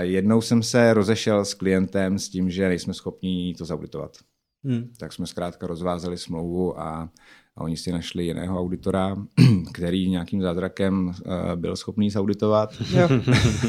Jednou 0.00 0.40
jsem 0.40 0.62
se 0.62 0.94
rozešel 0.94 1.44
s 1.44 1.54
klientem 1.54 2.18
s 2.18 2.28
tím, 2.28 2.50
že 2.50 2.68
nejsme 2.68 2.94
schopni 2.94 3.54
to 3.58 3.64
zauditovat. 3.64 4.16
Hmm. 4.64 4.92
Tak 4.98 5.12
jsme 5.12 5.26
zkrátka 5.26 5.66
rozvázali 5.66 6.18
smlouvu 6.18 6.80
a, 6.80 7.10
a 7.56 7.60
oni 7.60 7.76
si 7.76 7.92
našli 7.92 8.24
jiného 8.24 8.60
auditora, 8.60 9.16
který 9.74 10.10
nějakým 10.10 10.42
zázrakem 10.42 11.06
uh, 11.06 11.12
byl 11.54 11.76
schopný 11.76 12.10
zauditovat. 12.10 12.74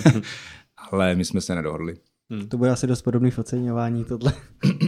Ale 0.92 1.16
my 1.16 1.26
jsme 1.26 1.42
se 1.42 1.56
nedohodli. 1.56 1.98
Hmm. 2.32 2.48
To 2.50 2.58
bude 2.58 2.70
asi 2.70 2.88
dost 2.88 3.02
podobný 3.02 3.32
v 3.32 3.40
oceňování 3.40 4.06
tohle, 4.06 4.34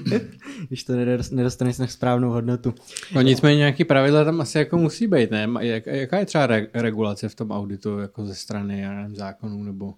když 0.68 0.84
to 0.84 0.94
nedostaneš 1.32 1.78
na 1.78 1.88
správnou 1.88 2.30
hodnotu. 2.30 2.74
No 3.16 3.22
nicméně 3.22 3.58
nějaký 3.58 3.86
pravidla 3.86 4.24
tam 4.24 4.42
asi 4.42 4.58
jako 4.58 4.78
musí 4.78 5.08
být, 5.08 5.32
ne? 5.32 5.48
Jak, 5.60 5.86
jaká 5.86 6.20
je 6.20 6.26
třeba 6.26 6.48
re- 6.48 6.68
regulace 6.74 7.30
v 7.30 7.36
tom 7.36 7.52
auditu 7.52 8.00
jako 8.00 8.26
ze 8.26 8.36
strany 8.36 8.82
já 8.82 8.94
nevím, 8.94 9.16
zákonů 9.16 9.63
nebo... 9.63 9.94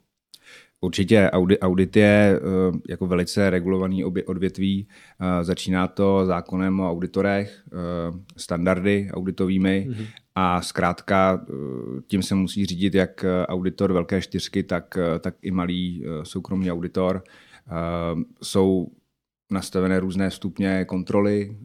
Určitě 0.86 1.30
audit, 1.30 1.60
audit 1.62 1.96
je 1.96 2.40
uh, 2.40 2.80
jako 2.90 3.08
velice 3.08 3.50
regulovaný 3.50 4.04
odvětví. 4.04 4.88
Uh, 5.22 5.44
začíná 5.44 5.88
to 5.88 6.26
zákonem 6.26 6.80
o 6.80 6.92
auditorech, 6.92 7.64
uh, 7.74 8.20
standardy 8.38 9.10
auditovými 9.14 9.88
mm-hmm. 9.90 10.06
a 10.36 10.62
zkrátka 10.62 11.46
tím 12.08 12.24
se 12.24 12.36
musí 12.36 12.66
řídit 12.66 12.96
jak 12.96 13.26
auditor 13.48 13.94
velké 13.94 14.22
čtyřky, 14.22 14.64
tak, 14.64 14.98
tak 15.20 15.36
i 15.42 15.52
malý 15.52 16.06
soukromý 16.24 16.72
auditor. 16.72 17.24
Jsou 18.42 18.88
nastavené 19.52 20.00
různé 20.00 20.32
stupně 20.32 20.86
kontroly 20.86 21.58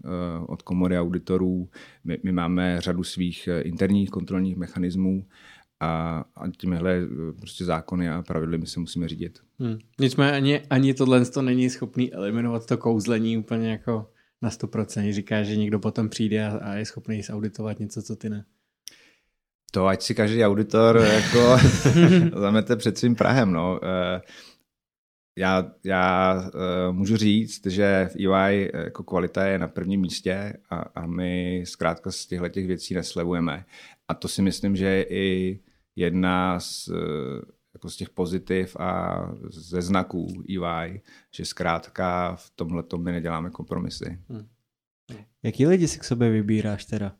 od 0.46 0.62
komory 0.62 0.98
auditorů. 0.98 1.68
My, 2.04 2.18
my 2.22 2.32
máme 2.32 2.80
řadu 2.80 3.04
svých 3.04 3.48
interních 3.62 4.10
kontrolních 4.10 4.56
mechanismů 4.56 5.24
a, 5.80 6.24
a 6.36 6.48
těmihle 6.56 6.98
eh, 7.02 7.32
prostě 7.32 7.64
zákony 7.64 8.10
a 8.10 8.22
pravidly 8.22 8.58
my 8.58 8.66
se 8.66 8.80
musíme 8.80 9.08
řídit. 9.08 9.38
Hmm. 9.58 9.78
Nicméně 10.00 10.32
ani, 10.32 10.60
ani 10.60 10.94
tohle 10.94 11.24
to 11.24 11.42
není 11.42 11.70
schopný 11.70 12.12
eliminovat 12.12 12.66
to 12.66 12.78
kouzlení 12.78 13.38
úplně 13.38 13.70
jako 13.70 14.10
na 14.42 14.50
100%. 14.50 15.12
Říká, 15.12 15.42
že 15.42 15.56
někdo 15.56 15.78
potom 15.78 16.08
přijde 16.08 16.46
a, 16.46 16.58
a 16.58 16.74
je 16.74 16.84
schopný 16.86 17.22
zauditovat 17.22 17.78
něco, 17.78 18.02
co 18.02 18.16
ty 18.16 18.30
ne. 18.30 18.44
To 19.72 19.86
ať 19.86 20.02
si 20.02 20.14
každý 20.14 20.44
auditor 20.44 20.96
jako 21.14 21.56
zamete 22.40 22.76
před 22.76 22.98
svým 22.98 23.14
Prahem. 23.14 23.52
No. 23.52 23.80
Eh, 23.82 24.20
Já, 25.36 25.72
já 25.84 26.34
uh, 26.44 26.96
můžu 26.96 27.16
říct, 27.16 27.66
že 27.66 28.08
v 28.12 28.16
EY 28.16 28.70
jako 28.74 29.02
kvalita 29.04 29.46
je 29.46 29.58
na 29.58 29.68
prvním 29.68 30.00
místě 30.00 30.52
a, 30.70 30.76
a 30.76 31.06
my 31.06 31.62
zkrátka 31.66 32.10
z 32.10 32.26
těchto 32.26 32.48
těch 32.48 32.66
věcí 32.66 32.94
neslevujeme. 32.94 33.64
A 34.08 34.14
to 34.14 34.28
si 34.28 34.42
myslím, 34.42 34.76
že 34.76 34.86
je 34.86 35.02
i 35.02 35.60
jedna 36.00 36.60
z, 36.60 36.90
jako 37.74 37.90
z 37.90 37.96
těch 37.96 38.10
pozitiv 38.10 38.76
a 38.76 39.20
ze 39.50 39.82
znaků 39.82 40.26
EY, 40.48 41.00
že 41.34 41.44
zkrátka 41.44 42.36
v 42.36 42.50
tomhle 42.56 42.84
my 42.98 43.12
neděláme 43.12 43.50
kompromisy. 43.50 44.18
Hmm. 44.28 44.48
Jaký 45.42 45.66
lidi 45.66 45.88
si 45.88 45.98
k 45.98 46.04
sobě 46.04 46.30
vybíráš 46.30 46.84
teda? 46.84 47.16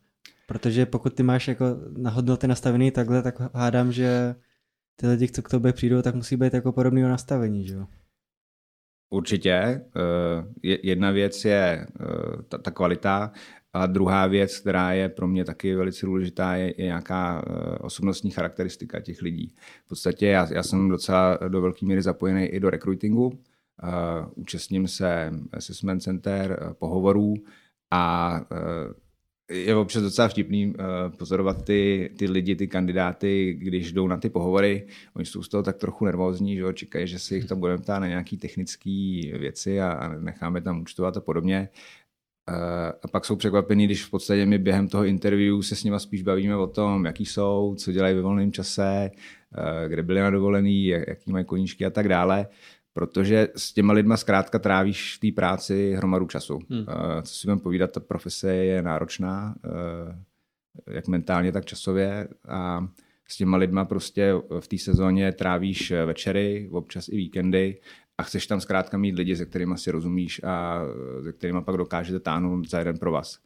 Protože 0.47 0.87
pokud 0.87 1.15
ty 1.15 1.23
máš 1.23 1.49
jako 1.49 1.65
na 1.97 2.11
hodnoty 2.11 2.47
nastavený 2.47 2.91
takhle, 2.91 3.23
tak 3.23 3.55
hádám, 3.55 3.93
že 3.93 4.35
ty 4.97 5.07
lidi, 5.07 5.29
co 5.29 5.43
k 5.43 5.49
tobě 5.49 5.73
přijdou, 5.73 6.03
tak 6.03 6.15
musí 6.15 6.37
být 6.37 6.55
jako 6.55 6.73
podobného 6.73 7.09
nastavení, 7.09 7.67
že 7.67 7.75
jo? 7.75 7.87
Určitě. 9.11 9.53
Eh, 9.53 9.85
jedna 10.63 11.11
věc 11.11 11.45
je 11.45 11.87
eh, 12.01 12.43
ta, 12.49 12.59
ta 12.59 12.71
kvalita 12.71 13.33
a 13.73 13.87
druhá 13.87 14.27
věc, 14.27 14.59
která 14.59 14.93
je 14.93 15.09
pro 15.09 15.29
mě 15.29 15.45
taky 15.45 15.75
velice 15.75 16.07
důležitá, 16.07 16.55
je, 16.55 16.75
je 16.79 16.85
nějaká 16.85 17.45
eh, 17.47 17.79
osobnostní 17.79 18.31
charakteristika 18.31 19.01
těch 19.01 19.23
lidí. 19.23 19.55
V 19.85 19.89
podstatě 19.89 20.27
já, 20.27 20.49
já 20.53 20.63
jsem 20.63 20.89
docela 20.89 21.39
do 21.49 21.61
velké 21.61 21.87
míry 21.87 22.03
zapojený 22.03 22.45
i 22.45 22.61
do 22.61 22.71
recruitingu. 22.71 23.27
Uh, 23.83 24.33
účastním 24.35 24.89
se 24.89 25.31
assessment 25.53 26.03
center, 26.03 26.75
pohovorů 26.79 27.35
a 27.91 28.41
je 29.51 29.77
občas 29.77 30.03
docela 30.03 30.29
vtipný 30.29 30.75
pozorovat 31.19 31.65
ty, 31.65 32.11
ty 32.19 32.31
lidi, 32.31 32.57
ty 32.57 32.69
kandidáty, 32.69 33.55
když 33.55 33.93
jdou 33.93 34.07
na 34.07 34.17
ty 34.17 34.31
pohovory. 34.31 34.87
Oni 35.15 35.27
jsou 35.27 35.43
z 35.43 35.49
toho 35.49 35.63
tak 35.63 35.77
trochu 35.77 36.05
nervózní, 36.05 36.57
že 36.57 36.65
čekají, 36.73 37.07
že 37.07 37.19
si 37.19 37.35
jich 37.35 37.45
tam 37.45 37.61
budeme 37.61 37.83
ptát 37.83 37.99
na 37.99 38.07
nějaké 38.07 38.37
technické 38.37 39.21
věci 39.39 39.81
a, 39.81 39.93
a 39.93 40.09
necháme 40.09 40.61
tam 40.61 40.81
účtovat 40.81 41.17
a 41.17 41.21
podobně. 41.21 41.69
Uh, 42.51 42.57
a 43.03 43.09
pak 43.09 43.25
jsou 43.25 43.37
překvapení, 43.37 43.85
když 43.85 44.05
v 44.05 44.11
podstatě 44.11 44.47
my 44.47 44.59
během 44.59 44.89
toho 44.89 45.05
interview 45.05 45.61
se 45.61 45.77
s 45.77 45.85
nimi 45.85 46.01
spíš 46.01 46.23
bavíme 46.23 46.57
o 46.57 46.67
tom, 46.67 47.07
jaký 47.07 47.27
jsou, 47.27 47.75
co 47.79 47.93
dělají 47.93 48.15
ve 48.15 48.23
volném 48.23 48.53
čase, 48.53 49.11
uh, 49.59 49.89
kde 49.89 50.03
byli 50.03 50.21
na 50.21 50.31
dovolený, 50.31 50.87
jaký 50.87 51.33
mají 51.33 51.45
koníčky 51.45 51.87
a 51.87 51.91
tak 51.91 52.09
dále 52.09 52.47
protože 52.93 53.49
s 53.57 53.73
těma 53.73 53.93
lidma 53.93 54.17
zkrátka 54.17 54.59
trávíš 54.59 55.17
v 55.17 55.21
té 55.21 55.35
práci 55.35 55.95
hromadu 55.97 56.27
času. 56.27 56.59
Hmm. 56.71 56.81
Uh, 56.81 56.87
co 57.23 57.35
si 57.35 57.47
budeme 57.47 57.61
povídat, 57.61 57.93
ta 57.93 58.01
profese 58.01 58.55
je 58.55 58.83
náročná, 58.83 59.55
jak 60.91 61.09
mentálně, 61.09 61.53
tak 61.53 61.65
časově 61.65 62.29
a 62.49 62.87
s 63.29 63.37
těma 63.37 63.57
lidma 63.57 63.85
prostě 63.85 64.33
v 64.61 64.69
té 64.69 64.79
sezóně 64.79 65.33
trávíš 65.33 65.93
večery, 66.07 66.69
občas 66.73 67.09
i 67.09 67.17
víkendy 67.17 67.81
a 68.21 68.23
chceš 68.23 68.47
tam 68.47 68.61
zkrátka 68.61 68.99
mít 68.99 69.15
lidi, 69.15 69.37
se 69.37 69.47
kterými 69.47 69.79
si 69.79 69.91
rozumíš 69.91 70.41
a 70.45 70.83
se 71.23 71.33
kterými 71.33 71.63
pak 71.63 71.77
dokážete 71.77 72.21
táhnout 72.21 72.69
za 72.69 72.79
jeden 72.79 72.99
pro 72.99 73.13
vás. 73.13 73.39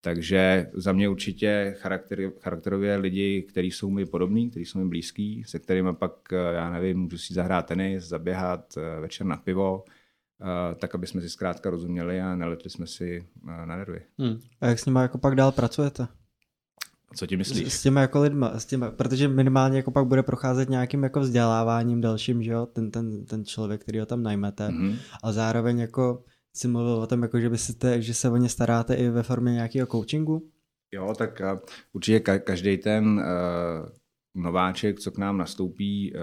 Takže 0.00 0.70
za 0.74 0.92
mě 0.92 1.08
určitě 1.08 1.74
charakter, 1.78 2.30
charakterově 2.40 2.96
lidi, 2.96 3.42
kteří 3.42 3.70
jsou 3.70 3.90
mi 3.90 4.06
podobní, 4.06 4.50
kteří 4.50 4.64
jsou 4.64 4.78
mi 4.78 4.88
blízký, 4.88 5.44
se 5.46 5.58
kterými 5.58 5.94
pak, 5.94 6.12
já 6.52 6.70
nevím, 6.70 6.98
můžu 6.98 7.18
si 7.18 7.34
zahrát 7.34 7.66
tenis, 7.66 8.04
zaběhat 8.04 8.74
eh, 8.76 9.00
večer 9.00 9.26
na 9.26 9.36
pivo, 9.36 9.84
eh, 10.40 10.74
tak 10.74 10.94
aby 10.94 11.06
jsme 11.06 11.20
si 11.20 11.30
zkrátka 11.30 11.70
rozuměli 11.70 12.20
a 12.20 12.36
neletli 12.36 12.70
jsme 12.70 12.86
si 12.86 13.26
eh, 13.48 13.66
na 13.66 13.76
nervy. 13.76 14.02
Hmm. 14.18 14.40
A 14.60 14.66
jak 14.66 14.78
s 14.78 14.86
nimi 14.86 14.98
jako 14.98 15.18
pak 15.18 15.34
dál 15.34 15.52
pracujete? 15.52 16.06
Co 17.14 17.26
ti 17.26 17.36
myslíš? 17.36 17.72
S, 17.72 17.76
s 17.76 17.82
těma 17.82 18.00
jako 18.00 18.20
lidma, 18.20 18.58
s 18.58 18.64
těma, 18.64 18.90
protože 18.90 19.28
minimálně 19.28 19.76
jako 19.76 19.90
pak 19.90 20.06
bude 20.06 20.22
procházet 20.22 20.68
nějakým 20.68 21.02
jako 21.02 21.20
vzděláváním 21.20 22.00
dalším, 22.00 22.42
že 22.42 22.50
jo, 22.50 22.66
ten, 22.66 22.90
ten, 22.90 23.24
ten 23.24 23.44
člověk, 23.44 23.80
který 23.80 23.98
ho 23.98 24.06
tam 24.06 24.22
najmete. 24.22 24.68
Mm-hmm. 24.68 24.96
A 25.22 25.32
zároveň 25.32 25.78
jako 25.78 26.24
jsi 26.52 26.68
mluvil 26.68 26.92
o 26.94 27.06
tom, 27.06 27.22
jako 27.22 27.40
že, 27.40 27.50
by 27.50 27.56
te, 27.78 28.02
že 28.02 28.14
se 28.14 28.30
o 28.30 28.36
ně 28.36 28.48
staráte 28.48 28.94
i 28.94 29.08
ve 29.08 29.22
formě 29.22 29.52
nějakého 29.52 29.86
coachingu? 29.86 30.50
Jo, 30.92 31.14
tak 31.18 31.42
uh, 31.52 31.58
určitě 31.92 32.18
ka- 32.18 32.40
každý 32.40 32.76
ten 32.76 33.04
uh, 33.04 33.88
nováček, 34.36 35.00
co 35.00 35.10
k 35.10 35.18
nám 35.18 35.38
nastoupí, 35.38 36.12
uh, 36.12 36.20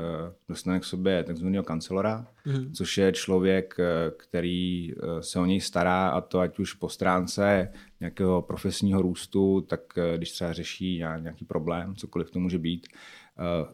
dostane 0.50 0.80
k 0.80 0.84
sobě 0.84 1.24
takzvaného 1.24 1.64
kancelora, 1.64 2.28
mm-hmm. 2.46 2.72
což 2.72 2.98
je 2.98 3.12
člověk, 3.12 3.76
uh, 3.80 3.86
který 4.18 4.94
uh, 4.96 5.20
se 5.20 5.40
o 5.40 5.46
něj 5.46 5.62
stará 5.62 6.10
a 6.10 6.22
to 6.22 6.40
ať 6.40 6.60
už 6.60 6.74
po 6.74 6.90
stránce 6.90 7.72
nějakého 8.00 8.42
profesního 8.42 9.02
růstu, 9.02 9.62
tak 9.62 9.80
když 10.16 10.32
třeba 10.32 10.54
řeší 10.54 11.04
nějaký 11.20 11.46
problém, 11.46 11.96
cokoliv 11.96 12.32
to 12.32 12.40
může 12.40 12.60
být. 12.60 12.88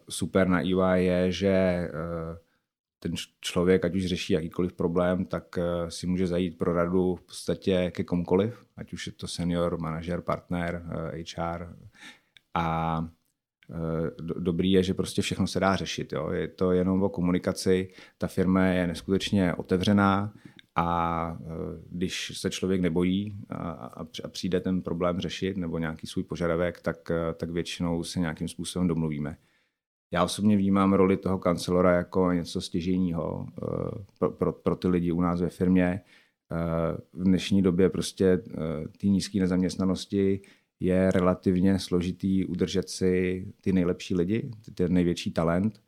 Super 0.08 0.48
na 0.48 0.60
EY 0.60 1.04
je, 1.04 1.32
že 1.32 1.88
ten 3.00 3.14
člověk, 3.40 3.84
ať 3.84 3.94
už 3.94 4.06
řeší 4.06 4.32
jakýkoliv 4.32 4.72
problém, 4.72 5.24
tak 5.24 5.58
eh, 5.58 5.90
si 5.90 6.06
může 6.06 6.26
zajít 6.26 6.58
pro 6.58 6.72
radu 6.72 7.14
v 7.14 7.22
podstatě 7.22 7.90
ke 7.90 8.04
komukoliv, 8.04 8.66
ať 8.76 8.92
už 8.92 9.06
je 9.06 9.12
to 9.12 9.28
senior, 9.28 9.80
manažer, 9.80 10.20
partner, 10.20 10.82
HR. 11.12 11.62
Eh, 11.62 11.88
a 12.54 13.00
eh, 13.04 13.19
dobrý 14.20 14.72
je, 14.72 14.82
že 14.82 14.94
prostě 14.94 15.22
všechno 15.22 15.46
se 15.46 15.60
dá 15.60 15.76
řešit. 15.76 16.12
Jo. 16.12 16.30
Je 16.30 16.48
to 16.48 16.72
jenom 16.72 17.02
o 17.02 17.08
komunikaci, 17.08 17.88
ta 18.18 18.26
firma 18.26 18.64
je 18.64 18.86
neskutečně 18.86 19.54
otevřená 19.54 20.32
a 20.76 21.38
když 21.90 22.32
se 22.38 22.50
člověk 22.50 22.80
nebojí 22.80 23.36
a, 23.50 24.04
přijde 24.28 24.60
ten 24.60 24.82
problém 24.82 25.20
řešit 25.20 25.56
nebo 25.56 25.78
nějaký 25.78 26.06
svůj 26.06 26.24
požadavek, 26.24 26.80
tak, 26.80 27.10
tak 27.36 27.50
většinou 27.50 28.04
se 28.04 28.20
nějakým 28.20 28.48
způsobem 28.48 28.88
domluvíme. 28.88 29.36
Já 30.12 30.24
osobně 30.24 30.56
vnímám 30.56 30.92
roli 30.92 31.16
toho 31.16 31.38
kancelora 31.38 31.96
jako 31.96 32.32
něco 32.32 32.60
stěžejního 32.60 33.46
eh, 33.48 34.04
pro, 34.18 34.30
pro, 34.30 34.52
pro 34.52 34.76
ty 34.76 34.88
lidi 34.88 35.12
u 35.12 35.20
nás 35.20 35.40
ve 35.40 35.48
firmě. 35.48 36.00
Eh, 36.52 36.96
v 37.12 37.24
dnešní 37.24 37.62
době 37.62 37.90
prostě 37.90 38.26
eh, 38.26 38.88
ty 38.98 39.10
nízké 39.10 39.40
nezaměstnanosti 39.40 40.40
je 40.80 41.10
relativně 41.10 41.78
složitý 41.78 42.44
udržet 42.44 42.88
si 42.88 43.46
ty 43.60 43.72
nejlepší 43.72 44.14
lidi, 44.14 44.50
ten 44.74 44.92
největší 44.92 45.30
talent. 45.30 45.82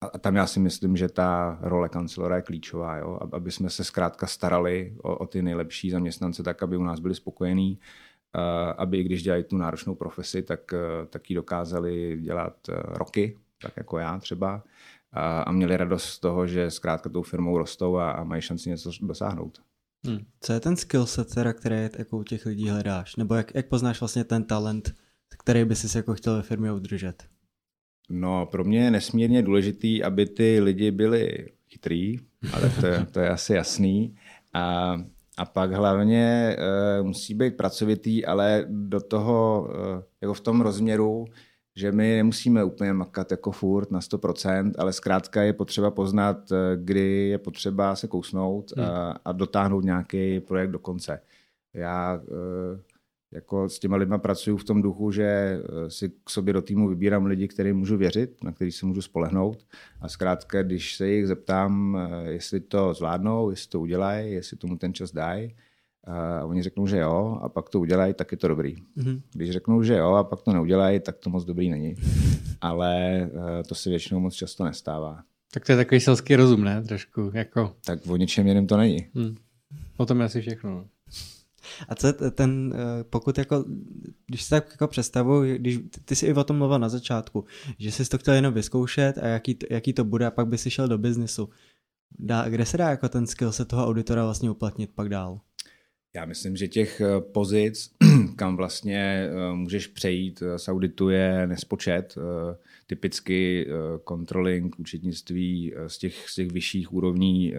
A 0.00 0.18
tam 0.18 0.36
já 0.36 0.46
si 0.46 0.60
myslím, 0.60 0.96
že 0.96 1.08
ta 1.08 1.58
role 1.62 1.88
kancelora 1.88 2.36
je 2.36 2.42
klíčová, 2.42 2.96
jo? 2.96 3.18
aby 3.32 3.50
jsme 3.50 3.70
se 3.70 3.84
zkrátka 3.84 4.26
starali 4.26 4.96
o, 5.02 5.16
o 5.16 5.26
ty 5.26 5.42
nejlepší 5.42 5.90
zaměstnance 5.90 6.42
tak, 6.42 6.62
aby 6.62 6.76
u 6.76 6.82
nás 6.82 7.00
byli 7.00 7.14
spokojení 7.14 7.78
aby 8.76 8.98
i 8.98 9.04
když 9.04 9.22
dělají 9.22 9.44
tu 9.44 9.56
náročnou 9.56 9.94
profesi, 9.94 10.42
tak, 10.42 10.72
eh, 10.72 11.06
tak 11.06 11.30
ji 11.30 11.36
dokázali 11.36 12.18
dělat 12.20 12.56
eh, 12.68 12.74
roky, 12.86 13.38
tak 13.62 13.76
jako 13.76 13.98
já 13.98 14.18
třeba, 14.18 14.62
a 15.46 15.52
měli 15.52 15.76
radost 15.76 16.04
z 16.04 16.18
toho, 16.18 16.46
že 16.46 16.70
zkrátka 16.70 17.08
tou 17.08 17.22
firmou 17.22 17.58
rostou 17.58 17.96
a, 17.96 18.10
a 18.10 18.24
mají 18.24 18.42
šanci 18.42 18.68
něco 18.70 18.90
dosáhnout. 19.00 19.62
Hmm. 20.06 20.18
Co 20.40 20.52
je 20.52 20.60
ten 20.60 20.76
skill 20.76 21.06
set, 21.06 21.34
teda, 21.34 21.52
který 21.52 21.76
jako 21.98 22.18
u 22.18 22.22
těch 22.22 22.46
lidí 22.46 22.68
hledáš? 22.68 23.16
Nebo 23.16 23.34
jak, 23.34 23.54
jak 23.54 23.68
poznáš 23.68 24.00
vlastně 24.00 24.24
ten 24.24 24.44
talent, 24.44 24.94
který 25.38 25.64
by 25.64 25.76
si 25.76 25.96
jako 25.96 26.14
chtěl 26.14 26.36
ve 26.36 26.42
firmě 26.42 26.72
udržet? 26.72 27.24
No, 28.10 28.46
pro 28.46 28.64
mě 28.64 28.84
je 28.84 28.90
nesmírně 28.90 29.42
důležitý, 29.42 30.02
aby 30.02 30.26
ty 30.26 30.60
lidi 30.60 30.90
byli 30.90 31.48
chytrý, 31.68 32.18
ale 32.52 32.70
to, 32.70 33.06
to 33.12 33.20
je 33.20 33.28
asi 33.30 33.52
jasný. 33.52 34.16
A 34.54 34.96
a 35.36 35.44
pak 35.44 35.72
hlavně 35.72 36.56
uh, 36.58 37.06
musí 37.06 37.34
být 37.34 37.56
pracovitý, 37.56 38.26
ale 38.26 38.64
do 38.68 39.00
toho, 39.00 39.68
uh, 39.68 40.02
jako 40.20 40.34
v 40.34 40.40
tom 40.40 40.60
rozměru, 40.60 41.24
že 41.76 41.92
my 41.92 42.16
nemusíme 42.16 42.64
úplně 42.64 42.92
makat 42.92 43.30
jako 43.30 43.52
furt 43.52 43.90
na 43.90 44.00
100%, 44.00 44.72
ale 44.78 44.92
zkrátka 44.92 45.42
je 45.42 45.52
potřeba 45.52 45.90
poznat, 45.90 46.52
eh, 46.52 46.56
kdy 46.76 47.28
je 47.28 47.38
potřeba 47.38 47.96
se 47.96 48.08
kousnout 48.08 48.72
hmm. 48.76 48.86
a, 48.86 49.20
a 49.24 49.32
dotáhnout 49.32 49.84
nějaký 49.84 50.40
projekt 50.40 50.70
do 50.70 50.78
konce. 50.78 51.20
Já 51.74 52.20
uh, 52.28 52.80
jako 53.32 53.68
s 53.68 53.78
těma 53.78 53.96
lidma 53.96 54.18
pracuju 54.18 54.56
v 54.56 54.64
tom 54.64 54.82
duchu, 54.82 55.10
že 55.10 55.24
eh, 55.24 55.90
si 55.90 56.08
k 56.24 56.30
sobě 56.30 56.52
do 56.54 56.62
týmu 56.62 56.88
vybírám 56.88 57.26
lidi, 57.26 57.48
kterým 57.48 57.76
můžu 57.76 57.96
věřit, 57.96 58.44
na 58.44 58.52
který 58.52 58.72
se 58.72 58.86
můžu 58.86 59.02
spolehnout. 59.02 59.66
A 60.00 60.08
zkrátka, 60.08 60.62
když 60.62 60.96
se 60.96 61.08
jich 61.08 61.26
zeptám, 61.26 61.98
eh, 61.98 62.30
jestli 62.30 62.60
to 62.60 62.94
zvládnou, 62.94 63.50
jestli 63.50 63.70
to 63.70 63.80
udělají, 63.80 64.32
jestli 64.32 64.56
tomu 64.56 64.76
ten 64.76 64.94
čas 64.94 65.12
dají, 65.12 65.54
a 66.06 66.44
oni 66.44 66.62
řeknou, 66.62 66.86
že 66.86 66.98
jo, 66.98 67.38
a 67.42 67.48
pak 67.48 67.68
to 67.68 67.80
udělají, 67.80 68.14
tak 68.14 68.32
je 68.32 68.38
to 68.38 68.48
dobrý. 68.48 68.76
Mm-hmm. 68.76 69.20
Když 69.32 69.50
řeknou, 69.50 69.82
že 69.82 69.96
jo, 69.96 70.12
a 70.12 70.24
pak 70.24 70.42
to 70.42 70.52
neudělají, 70.52 71.00
tak 71.00 71.18
to 71.18 71.30
moc 71.30 71.44
dobrý 71.44 71.70
není. 71.70 71.94
Ale 72.60 73.16
eh, 73.16 73.62
to 73.68 73.74
se 73.74 73.90
většinou 73.90 74.20
moc 74.20 74.34
často 74.34 74.64
nestává. 74.64 75.22
Tak 75.52 75.66
to 75.66 75.72
je 75.72 75.76
takový 75.76 76.00
selský 76.00 76.36
rozum, 76.36 76.64
ne? 76.64 76.82
Trošku, 76.82 77.30
jako... 77.34 77.72
Tak 77.84 78.06
o 78.06 78.16
ničem 78.16 78.46
jiném 78.46 78.66
to 78.66 78.76
není. 78.76 79.06
Hmm. 79.14 79.36
O 79.96 80.06
tom 80.06 80.20
je 80.20 80.26
asi 80.26 80.40
všechno. 80.40 80.70
No. 80.70 80.84
A 81.88 81.94
co 81.94 82.12
ten, 82.30 82.74
eh, 82.74 83.04
pokud 83.04 83.38
jako, 83.38 83.64
když 84.26 84.42
si 84.42 84.50
tak 84.50 84.70
jako 84.70 84.88
představuji, 84.88 85.58
když 85.58 85.78
ty 86.04 86.16
jsi 86.16 86.26
i 86.26 86.32
o 86.34 86.44
tom 86.44 86.58
mluvil 86.58 86.78
na 86.78 86.88
začátku, 86.88 87.44
že 87.78 87.92
jsi 87.92 88.08
to 88.08 88.18
chtěl 88.18 88.34
jenom 88.34 88.54
vyzkoušet 88.54 89.18
a 89.18 89.26
jaký, 89.26 89.58
jaký 89.70 89.92
to 89.92 90.04
bude 90.04 90.26
a 90.26 90.30
pak 90.30 90.46
by 90.46 90.58
si 90.58 90.70
šel 90.70 90.88
do 90.88 90.98
biznesu. 90.98 91.48
Dá, 92.18 92.48
kde 92.48 92.66
se 92.66 92.76
dá 92.76 92.90
jako 92.90 93.08
ten 93.08 93.26
skill 93.26 93.52
se 93.52 93.64
toho 93.64 93.86
auditora 93.86 94.24
vlastně 94.24 94.50
uplatnit 94.50 94.90
pak 94.94 95.08
dál? 95.08 95.40
Já 96.16 96.24
myslím, 96.24 96.56
že 96.56 96.68
těch 96.68 97.00
eh, 97.00 97.20
pozic, 97.20 97.94
kam 98.36 98.56
vlastně 98.56 99.28
eh, 99.30 99.52
můžeš 99.54 99.86
přejít 99.86 100.42
z 100.56 100.68
auditu 100.68 101.08
je 101.08 101.46
nespočet. 101.46 102.14
Typicky 102.86 103.66
controlling, 104.08 104.78
účetnictví 104.78 105.74
z 105.86 105.98
těch, 105.98 106.28
z 106.28 106.34
těch 106.34 106.52
vyšších 106.52 106.92
úrovní, 106.92 107.54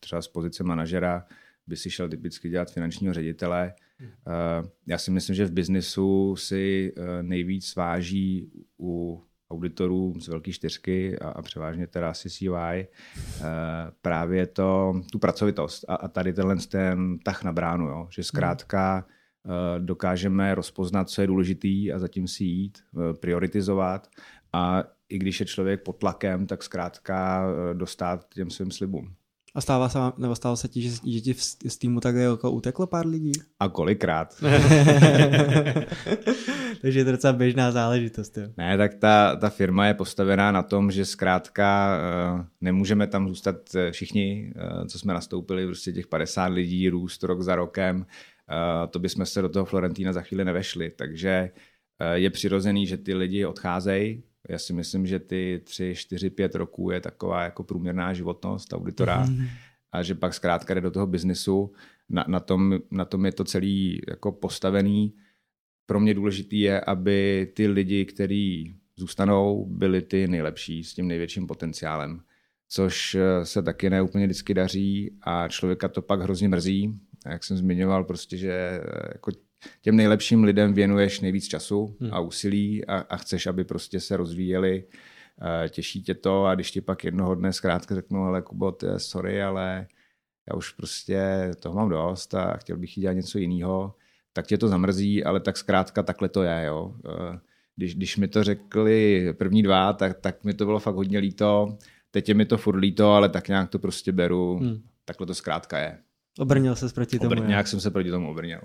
třeba 0.00 0.22
z 0.22 0.28
pozice 0.28 0.64
manažera, 0.64 1.24
by 1.66 1.76
si 1.76 1.90
šel 1.90 2.08
typicky 2.08 2.48
dělat 2.48 2.72
finančního 2.72 3.14
ředitele. 3.14 3.74
Já 4.86 4.98
si 4.98 5.10
myslím, 5.10 5.36
že 5.36 5.46
v 5.46 5.52
biznesu 5.52 6.36
si 6.36 6.92
nejvíc 7.22 7.74
váží 7.74 8.50
u 8.78 9.22
auditorů 9.52 10.14
z 10.20 10.28
velké 10.28 10.52
čtyřky 10.52 11.18
a, 11.18 11.28
a 11.28 11.42
převážně 11.42 11.86
teda 11.86 12.12
CCY, 12.12 12.48
eh, 12.48 12.88
právě 14.02 14.46
to, 14.46 14.94
tu 15.12 15.18
pracovitost 15.18 15.84
a, 15.88 15.94
a 15.94 16.08
tady 16.08 16.32
tenhle 16.32 16.56
ten 16.56 17.18
tah 17.18 17.44
na 17.44 17.52
bránu, 17.52 17.88
jo, 17.88 18.08
že 18.10 18.24
zkrátka 18.24 19.06
eh, 19.06 19.80
dokážeme 19.80 20.54
rozpoznat, 20.54 21.10
co 21.10 21.20
je 21.20 21.26
důležitý 21.26 21.92
a 21.92 21.98
zatím 21.98 22.28
si 22.28 22.44
jít, 22.44 22.78
eh, 22.78 23.14
prioritizovat 23.14 24.08
a 24.52 24.84
i 25.08 25.18
když 25.18 25.40
je 25.40 25.46
člověk 25.46 25.82
pod 25.82 25.92
tlakem, 25.92 26.46
tak 26.46 26.62
zkrátka 26.62 27.46
dostat 27.72 28.26
těm 28.34 28.50
svým 28.50 28.70
slibům. 28.70 29.14
A 29.54 29.60
stává 29.60 29.88
se, 29.88 29.98
nebo 30.18 30.34
stalo 30.34 30.56
se 30.56 30.68
ti, 30.68 30.82
že, 30.82 30.90
že 31.06 31.20
ti 31.20 31.34
z 31.68 31.78
týmu 31.78 32.00
tak 32.00 32.14
jako 32.14 32.50
uteklo 32.50 32.86
pár 32.86 33.06
lidí? 33.06 33.32
A 33.60 33.68
kolikrát. 33.68 34.36
Takže 36.82 36.98
je 37.00 37.04
to 37.04 37.12
docela 37.12 37.32
běžná 37.32 37.70
záležitost. 37.70 38.36
Jo. 38.36 38.48
Ne, 38.56 38.78
tak 38.78 38.94
ta, 38.94 39.36
ta 39.36 39.50
firma 39.50 39.86
je 39.86 39.94
postavená 39.94 40.52
na 40.52 40.62
tom, 40.62 40.90
že 40.90 41.04
zkrátka 41.04 41.98
uh, 42.34 42.44
nemůžeme 42.60 43.06
tam 43.06 43.28
zůstat 43.28 43.56
eh, 43.74 43.92
všichni, 43.92 44.52
uh, 44.56 44.86
co 44.86 44.98
jsme 44.98 45.14
nastoupili, 45.14 45.66
prostě 45.66 45.92
těch 45.92 46.06
50 46.06 46.46
lidí, 46.46 46.88
růst 46.88 47.22
rok 47.22 47.42
za 47.42 47.56
rokem. 47.56 47.96
Uh, 47.96 48.90
to 48.90 48.98
bychom 48.98 49.26
se 49.26 49.42
do 49.42 49.48
toho 49.48 49.64
Florentína 49.64 50.12
za 50.12 50.22
chvíli 50.22 50.44
nevešli. 50.44 50.90
Takže 50.90 51.50
je 52.14 52.30
přirozený, 52.30 52.86
že 52.86 52.96
ty 52.96 53.14
lidi 53.14 53.46
odcházejí, 53.46 54.22
já 54.48 54.58
si 54.58 54.72
myslím, 54.72 55.06
že 55.06 55.18
ty 55.18 55.60
tři, 55.64 55.94
čtyři, 55.96 56.30
pět 56.30 56.54
roků 56.54 56.90
je 56.90 57.00
taková 57.00 57.42
jako 57.42 57.64
průměrná 57.64 58.12
životnost 58.12 58.72
auditora 58.72 59.24
mm-hmm. 59.24 59.48
a 59.92 60.02
že 60.02 60.14
pak 60.14 60.34
zkrátka 60.34 60.74
jde 60.74 60.80
do 60.80 60.90
toho 60.90 61.06
biznisu. 61.06 61.72
Na, 62.10 62.24
na, 62.28 62.40
tom, 62.40 62.78
na 62.90 63.04
tom 63.04 63.26
je 63.26 63.32
to 63.32 63.44
celý 63.44 64.00
jako 64.08 64.32
postavený. 64.32 65.14
Pro 65.86 66.00
mě 66.00 66.14
důležitý 66.14 66.60
je, 66.60 66.80
aby 66.80 67.48
ty 67.54 67.68
lidi, 67.68 68.04
kteří 68.04 68.74
zůstanou, 68.96 69.66
byli 69.66 70.02
ty 70.02 70.28
nejlepší 70.28 70.84
s 70.84 70.94
tím 70.94 71.08
největším 71.08 71.46
potenciálem. 71.46 72.20
Což 72.68 73.14
eh, 73.14 73.46
se 73.46 73.62
taky 73.62 73.90
neúplně 73.90 74.26
vždycky 74.26 74.54
daří 74.54 75.18
a 75.22 75.48
člověka 75.48 75.88
to 75.88 76.02
pak 76.02 76.20
hrozně 76.20 76.48
mrzí. 76.48 77.00
Jak 77.26 77.44
jsem 77.44 77.56
zmiňoval, 77.56 78.04
prostě, 78.04 78.36
že 78.36 78.52
eh, 78.52 78.80
jako 79.12 79.30
těm 79.80 79.96
nejlepším 79.96 80.44
lidem 80.44 80.72
věnuješ 80.72 81.20
nejvíc 81.20 81.48
času 81.48 81.96
hmm. 82.00 82.14
a 82.14 82.20
úsilí 82.20 82.84
a, 82.86 82.96
a 82.98 83.16
chceš, 83.16 83.46
aby 83.46 83.64
prostě 83.64 84.00
se 84.00 84.16
rozvíjeli, 84.16 84.84
těší 85.68 86.02
tě 86.02 86.14
to 86.14 86.44
a 86.44 86.54
když 86.54 86.70
ti 86.70 86.80
pak 86.80 87.04
jednoho 87.04 87.34
dne 87.34 87.52
zkrátka 87.52 87.94
řeknu, 87.94 88.24
ale 88.24 88.42
Kubo, 88.42 88.76
sorry, 88.96 89.42
ale 89.42 89.86
já 90.50 90.56
už 90.56 90.72
prostě 90.72 91.50
toho 91.60 91.74
mám 91.74 91.88
dost 91.88 92.34
a 92.34 92.56
chtěl 92.56 92.76
bych 92.76 92.90
dělat 92.90 93.12
něco 93.12 93.38
jiného, 93.38 93.94
tak 94.32 94.46
tě 94.46 94.58
to 94.58 94.68
zamrzí, 94.68 95.24
ale 95.24 95.40
tak 95.40 95.56
zkrátka 95.56 96.02
takhle 96.02 96.28
to 96.28 96.42
je. 96.42 96.64
Jo. 96.66 96.94
Když, 97.76 97.94
když 97.94 98.16
mi 98.16 98.28
to 98.28 98.44
řekli 98.44 99.26
první 99.38 99.62
dva, 99.62 99.92
tak, 99.92 100.20
tak 100.20 100.44
mi 100.44 100.54
to 100.54 100.64
bylo 100.64 100.78
fakt 100.78 100.94
hodně 100.94 101.18
líto. 101.18 101.76
Teď 102.10 102.28
je 102.28 102.34
mi 102.34 102.44
to 102.44 102.58
furt 102.58 102.76
líto, 102.76 103.12
ale 103.12 103.28
tak 103.28 103.48
nějak 103.48 103.70
to 103.70 103.78
prostě 103.78 104.12
beru. 104.12 104.58
Hmm. 104.58 104.82
Takhle 105.04 105.26
to 105.26 105.34
zkrátka 105.34 105.78
je. 105.78 105.98
Obrnil 106.38 106.74
se 106.74 106.88
proti 106.94 107.18
tomu. 107.18 107.30
Obr- 107.30 107.46
nějak 107.46 107.68
jsem 107.68 107.80
se 107.80 107.90
proti 107.90 108.10
tomu 108.10 108.30
obrnil. 108.30 108.60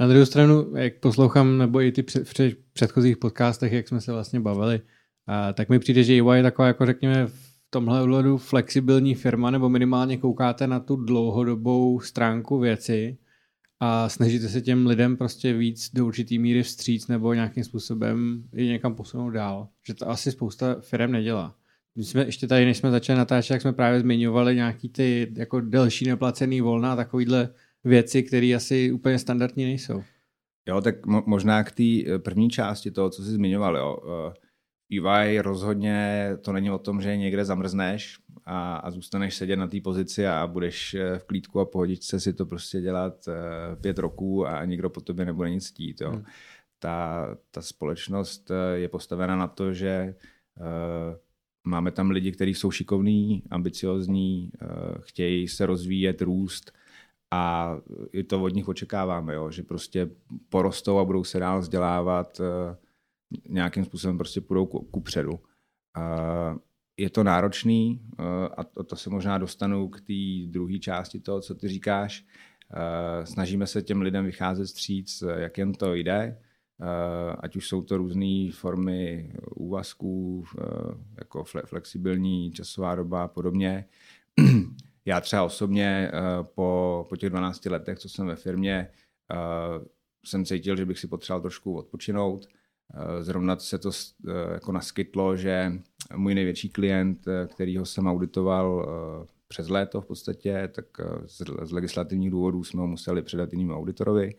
Na 0.00 0.06
druhou 0.06 0.26
stranu, 0.26 0.76
jak 0.76 0.94
poslouchám, 1.00 1.58
nebo 1.58 1.80
i 1.80 1.92
ty 1.92 2.02
před, 2.02 2.28
před, 2.28 2.58
předchozích 2.72 3.16
podcastech, 3.16 3.72
jak 3.72 3.88
jsme 3.88 4.00
se 4.00 4.12
vlastně 4.12 4.40
bavili, 4.40 4.80
a, 5.26 5.52
tak 5.52 5.68
mi 5.68 5.78
přijde, 5.78 6.02
že 6.02 6.12
EY 6.12 6.36
je 6.36 6.42
taková, 6.42 6.68
jako 6.68 6.86
řekněme, 6.86 7.26
v 7.26 7.56
tomhle 7.70 8.02
ohledu 8.02 8.38
flexibilní 8.38 9.14
firma, 9.14 9.50
nebo 9.50 9.68
minimálně 9.68 10.18
koukáte 10.18 10.66
na 10.66 10.80
tu 10.80 10.96
dlouhodobou 10.96 12.00
stránku 12.00 12.58
věci 12.58 13.18
a 13.80 14.08
snažíte 14.08 14.48
se 14.48 14.60
těm 14.60 14.86
lidem 14.86 15.16
prostě 15.16 15.52
víc 15.52 15.90
do 15.94 16.06
určitý 16.06 16.38
míry 16.38 16.62
vstříc 16.62 17.08
nebo 17.08 17.34
nějakým 17.34 17.64
způsobem 17.64 18.44
je 18.52 18.66
někam 18.66 18.94
posunout 18.94 19.30
dál. 19.30 19.68
Že 19.86 19.94
to 19.94 20.10
asi 20.10 20.32
spousta 20.32 20.76
firm 20.80 21.12
nedělá. 21.12 21.54
My 21.96 22.04
jsme 22.04 22.24
ještě 22.24 22.46
tady, 22.46 22.64
než 22.64 22.76
jsme 22.76 22.90
začali 22.90 23.18
natáčet, 23.18 23.54
jak 23.54 23.62
jsme 23.62 23.72
právě 23.72 24.00
zmiňovali 24.00 24.54
nějaký 24.54 24.88
ty 24.88 25.32
jako 25.36 25.60
delší 25.60 26.08
neplacený 26.08 26.60
volna 26.60 26.92
a 26.92 26.96
takovýhle 26.96 27.48
věci, 27.84 28.22
které 28.22 28.54
asi 28.56 28.92
úplně 28.92 29.18
standardní 29.18 29.64
nejsou. 29.64 30.02
Jo, 30.68 30.80
tak 30.80 31.06
mo- 31.06 31.22
možná 31.26 31.64
k 31.64 31.72
té 31.72 31.82
eh, 31.82 32.18
první 32.18 32.50
části 32.50 32.90
toho, 32.90 33.10
co 33.10 33.22
jsi 33.22 33.30
zmiňoval, 33.30 33.76
jo. 33.76 33.98
EY 34.92 35.40
rozhodně 35.40 36.30
to 36.40 36.52
není 36.52 36.70
o 36.70 36.78
tom, 36.78 37.00
že 37.00 37.16
někde 37.16 37.44
zamrzneš 37.44 38.18
a, 38.44 38.76
a 38.76 38.90
zůstaneš 38.90 39.34
sedět 39.34 39.56
na 39.56 39.66
té 39.66 39.80
pozici 39.80 40.26
a 40.26 40.46
budeš 40.46 40.94
eh, 40.94 41.18
v 41.18 41.24
klídku 41.24 41.60
a 41.60 41.64
pohodičce 41.64 42.20
si 42.20 42.32
to 42.32 42.46
prostě 42.46 42.80
dělat 42.80 43.28
eh, 43.28 43.76
pět 43.76 43.98
roků 43.98 44.46
a 44.46 44.64
nikdo 44.64 44.90
po 44.90 45.00
tobě 45.00 45.24
nebude 45.24 45.50
nic 45.50 45.68
chtít. 45.68 46.00
Jo. 46.00 46.10
Hmm. 46.10 46.24
Ta, 46.78 47.26
ta 47.50 47.62
společnost 47.62 48.50
je 48.74 48.88
postavena 48.88 49.36
na 49.36 49.46
to, 49.46 49.72
že 49.72 50.14
Máme 51.66 51.90
tam 51.90 52.10
lidi, 52.10 52.32
kteří 52.32 52.54
jsou 52.54 52.70
šikovní, 52.70 53.42
ambiciozní, 53.50 54.50
eh, 54.62 54.66
chtějí 55.00 55.48
se 55.48 55.66
rozvíjet, 55.66 56.22
růst 56.22 56.72
a 57.30 57.76
i 58.12 58.24
to 58.24 58.42
od 58.42 58.54
nich 58.54 58.68
očekáváme, 58.68 59.34
jo, 59.34 59.50
že 59.50 59.62
prostě 59.62 60.10
porostou 60.48 60.98
a 60.98 61.04
budou 61.04 61.24
se 61.24 61.38
dál 61.38 61.60
vzdělávat, 61.60 62.40
eh, 62.40 62.76
nějakým 63.48 63.84
způsobem 63.84 64.18
prostě 64.18 64.40
půjdou 64.40 64.66
ku, 64.66 65.00
předu. 65.00 65.40
Je 66.96 67.10
to 67.10 67.24
náročný 67.24 68.00
a 68.56 68.64
to, 68.64 68.84
to 68.84 68.96
se 68.96 69.10
možná 69.10 69.38
dostanu 69.38 69.88
k 69.88 70.00
té 70.00 70.50
druhé 70.52 70.78
části 70.78 71.20
toho, 71.20 71.40
co 71.40 71.54
ty 71.54 71.68
říkáš. 71.68 72.24
Snažíme 73.24 73.66
se 73.66 73.82
těm 73.82 74.02
lidem 74.02 74.24
vycházet 74.24 74.66
stříc, 74.66 75.24
jak 75.36 75.58
jen 75.58 75.72
to 75.72 75.94
jde. 75.94 76.40
Ať 77.40 77.56
už 77.56 77.68
jsou 77.68 77.82
to 77.82 77.96
různé 77.96 78.50
formy 78.52 79.32
úvazků, 79.56 80.44
jako 81.18 81.44
flexibilní 81.44 82.52
časová 82.52 82.94
doba 82.94 83.24
a 83.24 83.28
podobně. 83.28 83.84
Já 85.04 85.20
třeba 85.20 85.42
osobně 85.42 86.10
po, 86.54 87.06
po 87.08 87.16
těch 87.16 87.30
12 87.30 87.66
letech, 87.66 87.98
co 87.98 88.08
jsem 88.08 88.26
ve 88.26 88.36
firmě, 88.36 88.88
jsem 90.24 90.44
cítil, 90.44 90.76
že 90.76 90.86
bych 90.86 90.98
si 90.98 91.08
potřeboval 91.08 91.40
trošku 91.40 91.76
odpočinout. 91.76 92.46
Zrovna 93.20 93.58
se 93.58 93.78
to 93.78 93.90
jako 94.52 94.72
naskytlo, 94.72 95.36
že 95.36 95.72
můj 96.16 96.34
největší 96.34 96.68
klient, 96.68 97.24
kterýho 97.46 97.86
jsem 97.86 98.06
auditoval 98.06 98.88
přes 99.48 99.68
léto 99.68 100.00
v 100.00 100.06
podstatě, 100.06 100.70
tak 100.74 100.84
z 101.62 101.72
legislativních 101.72 102.30
důvodů 102.30 102.64
jsme 102.64 102.80
ho 102.80 102.86
museli 102.86 103.22
předat 103.22 103.52
jinému 103.52 103.74
auditorovi 103.74 104.34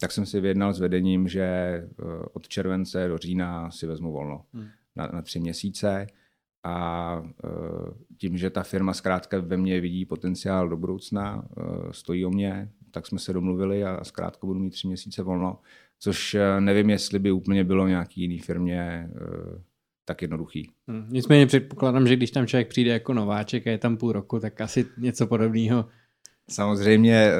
tak 0.00 0.12
jsem 0.12 0.26
si 0.26 0.40
vyjednal 0.40 0.74
s 0.74 0.80
vedením, 0.80 1.28
že 1.28 1.88
od 2.32 2.48
července 2.48 3.08
do 3.08 3.18
října 3.18 3.70
si 3.70 3.86
vezmu 3.86 4.12
volno 4.12 4.44
hmm. 4.52 4.68
na, 4.96 5.10
na 5.12 5.22
tři 5.22 5.40
měsíce 5.40 6.06
a 6.64 7.22
tím, 8.18 8.38
že 8.38 8.50
ta 8.50 8.62
firma 8.62 8.94
zkrátka 8.94 9.40
ve 9.40 9.56
mně 9.56 9.80
vidí 9.80 10.04
potenciál 10.04 10.68
do 10.68 10.76
budoucna, 10.76 11.48
stojí 11.90 12.26
o 12.26 12.30
mě, 12.30 12.72
tak 12.98 13.06
jsme 13.06 13.18
se 13.18 13.32
domluvili 13.32 13.84
a 13.84 14.04
zkrátka 14.04 14.46
budu 14.46 14.60
mít 14.60 14.70
tři 14.70 14.86
měsíce 14.86 15.22
volno, 15.22 15.58
což 15.98 16.34
uh, 16.34 16.60
nevím, 16.60 16.90
jestli 16.90 17.18
by 17.18 17.30
úplně 17.30 17.64
bylo 17.64 17.88
nějaký 17.88 18.20
jiný 18.20 18.38
firmě 18.38 19.10
uh, 19.12 19.60
tak 20.04 20.22
jednoduchý. 20.22 20.70
Hmm. 20.88 21.06
Nicméně 21.10 21.46
předpokládám, 21.46 22.06
že 22.06 22.16
když 22.16 22.30
tam 22.30 22.46
člověk 22.46 22.68
přijde 22.68 22.92
jako 22.92 23.14
nováček 23.14 23.66
a 23.66 23.70
je 23.70 23.78
tam 23.78 23.96
půl 23.96 24.12
roku, 24.12 24.40
tak 24.40 24.60
asi 24.60 24.86
něco 24.98 25.26
podobného 25.26 25.84
Samozřejmě 26.50 27.30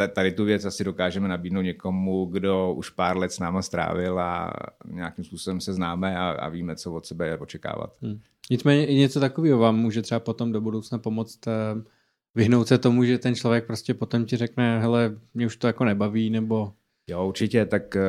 eh, 0.00 0.08
tady 0.08 0.32
tu 0.32 0.44
věc 0.44 0.64
asi 0.64 0.84
dokážeme 0.84 1.28
nabídnout 1.28 1.62
někomu, 1.62 2.24
kdo 2.24 2.74
už 2.74 2.90
pár 2.90 3.16
let 3.16 3.32
s 3.32 3.38
náma 3.38 3.62
strávil 3.62 4.20
a 4.20 4.52
nějakým 4.90 5.24
způsobem 5.24 5.60
se 5.60 5.74
známe 5.74 6.18
a, 6.18 6.30
a 6.30 6.48
víme, 6.48 6.76
co 6.76 6.92
od 6.92 7.06
sebe 7.06 7.38
očekávat. 7.38 7.96
Hmm. 8.02 8.20
Nicméně 8.50 8.86
i 8.86 8.94
něco 8.94 9.20
takového 9.20 9.58
vám 9.58 9.76
může 9.76 10.02
třeba 10.02 10.20
potom 10.20 10.52
do 10.52 10.60
budoucna 10.60 10.98
pomoct 10.98 11.46
eh, 11.46 11.52
vyhnout 12.34 12.68
se 12.68 12.78
tomu, 12.78 13.04
že 13.04 13.18
ten 13.18 13.34
člověk 13.34 13.66
prostě 13.66 13.94
potom 13.94 14.24
ti 14.24 14.36
řekne, 14.36 14.80
hele, 14.80 15.18
mě 15.34 15.46
už 15.46 15.56
to 15.56 15.66
jako 15.66 15.84
nebaví, 15.84 16.30
nebo... 16.30 16.72
Jo, 17.06 17.28
určitě, 17.28 17.66
tak 17.66 17.96
eh, 17.96 18.02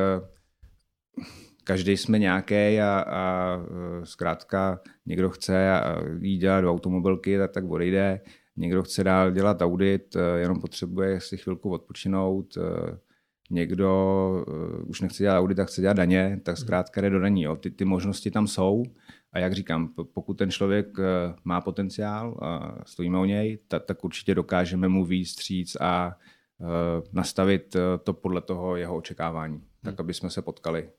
každý 1.64 1.96
jsme 1.96 2.18
nějaký 2.18 2.80
a, 2.80 3.04
a 3.08 3.56
zkrátka 4.04 4.80
někdo 5.06 5.30
chce 5.30 5.80
jít 6.20 6.38
dělat 6.38 6.60
do 6.60 6.70
automobilky, 6.70 7.38
tak, 7.38 7.50
tak 7.50 7.64
odejde 7.64 8.20
Někdo 8.56 8.82
chce 8.82 9.04
dál 9.04 9.30
dělat 9.30 9.62
audit, 9.62 10.16
eh, 10.16 10.40
jenom 10.40 10.60
potřebuje 10.60 11.20
si 11.20 11.36
chvilku 11.36 11.70
odpočinout. 11.70 12.56
Eh, 12.56 12.98
někdo 13.50 14.44
eh, 14.48 14.82
už 14.82 15.00
nechce 15.00 15.22
dělat 15.22 15.38
audit 15.38 15.58
a 15.58 15.64
chce 15.64 15.80
dělat 15.80 15.96
daně, 15.96 16.40
tak 16.42 16.58
zkrátka 16.58 17.00
jde 17.00 17.10
do 17.10 17.20
daní. 17.20 17.42
Jo. 17.42 17.56
Ty, 17.56 17.70
ty 17.70 17.84
možnosti 17.84 18.30
tam 18.30 18.46
jsou 18.46 18.82
a 19.32 19.38
jak 19.38 19.52
říkám, 19.52 19.88
pokud 20.14 20.34
ten 20.34 20.50
člověk 20.50 20.86
má 21.44 21.60
potenciál 21.60 22.38
a 22.42 22.78
stojíme 22.86 23.18
o 23.18 23.24
něj, 23.24 23.58
tak, 23.68 23.84
tak 23.84 24.04
určitě 24.04 24.34
dokážeme 24.34 24.88
mu 24.88 25.04
víc 25.04 25.30
stříc 25.30 25.76
a 25.80 26.18
nastavit 27.12 27.76
to 28.04 28.12
podle 28.12 28.40
toho 28.40 28.76
jeho 28.76 28.96
očekávání, 28.96 29.62
tak 29.82 30.00
aby 30.00 30.14
jsme 30.14 30.30
se 30.30 30.42
potkali 30.42 30.90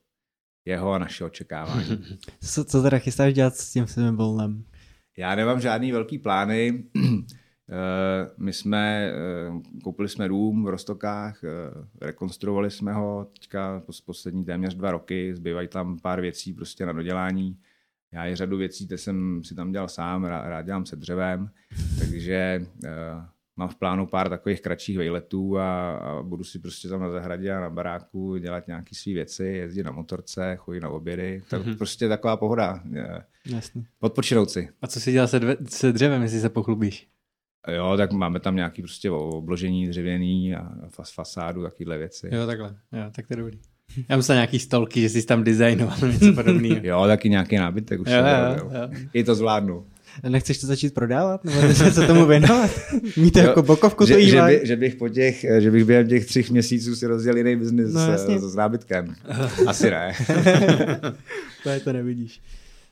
jeho 0.64 0.92
a 0.92 0.98
naše 0.98 1.24
očekávání. 1.24 2.04
Co, 2.40 2.64
co 2.64 2.82
teda 2.82 2.98
chystáš 2.98 3.34
dělat 3.34 3.56
s 3.56 3.72
tím 3.72 3.86
svým 3.86 4.16
volnem? 4.16 4.64
Já 5.16 5.34
nemám 5.34 5.60
žádný 5.60 5.92
velký 5.92 6.18
plány. 6.18 6.84
Eh, 7.70 8.30
my 8.38 8.52
jsme, 8.52 9.12
eh, 9.12 9.80
koupili 9.84 10.08
jsme 10.08 10.28
dům 10.28 10.64
v 10.64 10.68
Rostokách, 10.68 11.44
eh, 11.44 11.48
rekonstruovali 12.00 12.70
jsme 12.70 12.92
ho 12.92 13.26
teďka 13.32 13.82
poslední 14.06 14.44
téměř 14.44 14.74
dva 14.74 14.90
roky, 14.90 15.34
zbývají 15.34 15.68
tam 15.68 15.98
pár 15.98 16.20
věcí 16.20 16.52
prostě 16.52 16.86
na 16.86 16.92
dodělání. 16.92 17.58
Já 18.14 18.26
i 18.26 18.36
řadu 18.36 18.56
věcí, 18.56 18.86
které 18.86 18.98
jsem 18.98 19.44
si 19.44 19.54
tam 19.54 19.72
dělal 19.72 19.88
sám, 19.88 20.24
rád 20.24 20.62
dělám 20.62 20.86
se 20.86 20.96
dřevem, 20.96 21.50
takže 21.98 22.66
mám 23.56 23.68
v 23.68 23.76
plánu 23.76 24.06
pár 24.06 24.28
takových 24.28 24.60
kratších 24.60 24.98
vejletů 24.98 25.58
a, 25.58 25.96
a 25.96 26.22
budu 26.22 26.44
si 26.44 26.58
prostě 26.58 26.88
tam 26.88 27.00
na 27.00 27.10
zahradě 27.10 27.52
a 27.52 27.60
na 27.60 27.70
baráku 27.70 28.36
dělat 28.36 28.66
nějaké 28.66 28.94
své 28.94 29.12
věci, 29.12 29.44
jezdit 29.44 29.82
na 29.82 29.90
motorce, 29.90 30.56
chodit 30.56 30.80
na 30.80 30.88
obědy. 30.88 31.42
Tak 31.50 31.62
mm-hmm. 31.62 31.76
prostě 31.76 32.08
taková 32.08 32.36
pohoda. 32.36 32.82
Jasně. 33.46 33.84
Odpočinout 34.00 34.50
si. 34.50 34.68
A 34.82 34.86
co 34.86 35.00
si 35.00 35.12
dělal 35.12 35.28
se, 35.28 35.40
dve, 35.40 35.56
se 35.68 35.92
dřevem, 35.92 36.22
jestli 36.22 36.40
se 36.40 36.48
pochlubíš? 36.48 37.08
Jo, 37.76 37.94
tak 37.96 38.12
máme 38.12 38.40
tam 38.40 38.56
nějaký 38.56 38.82
prostě 38.82 39.10
obložení 39.10 39.88
dřevěný 39.88 40.54
a 40.54 40.88
fas, 40.88 41.12
fasádu, 41.14 41.62
takovéhle 41.62 41.98
věci. 41.98 42.30
Jo, 42.32 42.46
takhle. 42.46 42.76
Jo, 42.92 43.10
tak 43.12 43.26
to 43.26 43.32
je 43.32 43.36
dobrý. 43.36 43.60
Já 44.08 44.16
myslel 44.16 44.36
nějaký 44.36 44.58
stolky, 44.58 45.00
že 45.00 45.08
jsi 45.08 45.26
tam 45.26 45.44
designoval 45.44 45.96
něco 46.12 46.32
podobného. 46.32 46.80
jo, 46.82 47.04
taky 47.06 47.30
nějaký 47.30 47.56
nábytek 47.56 48.00
už. 48.00 48.08
Jo, 48.10 48.16
jo, 48.16 48.56
jo. 48.58 48.70
jo. 48.74 48.88
I 49.12 49.24
to 49.24 49.34
zvládnu. 49.34 49.84
Nechceš 50.28 50.58
to 50.58 50.66
začít 50.66 50.94
prodávat? 50.94 51.44
Nebo 51.44 51.74
se 51.90 52.06
tomu 52.06 52.26
věnovat? 52.26 52.70
Mít 53.16 53.36
jako 53.36 53.62
bokovku 53.62 54.06
že, 54.06 54.14
to 54.14 54.20
že, 54.20 54.42
by, 54.42 54.60
že, 54.64 54.76
bych 54.76 54.94
po 54.94 55.08
těch, 55.08 55.44
že 55.58 55.70
bych 55.70 55.84
během 55.84 56.08
těch 56.08 56.26
třech 56.26 56.50
měsíců 56.50 56.96
si 56.96 57.06
rozdělil 57.06 57.46
jiný 57.46 57.56
biznis 57.56 57.94
no, 57.94 58.18
s, 58.18 58.50
s 58.50 58.54
nábytkem. 58.54 59.14
Asi 59.66 59.90
ne. 59.90 60.12
to 61.62 61.68
je 61.70 61.80
to 61.80 61.92
nevidíš. 61.92 62.40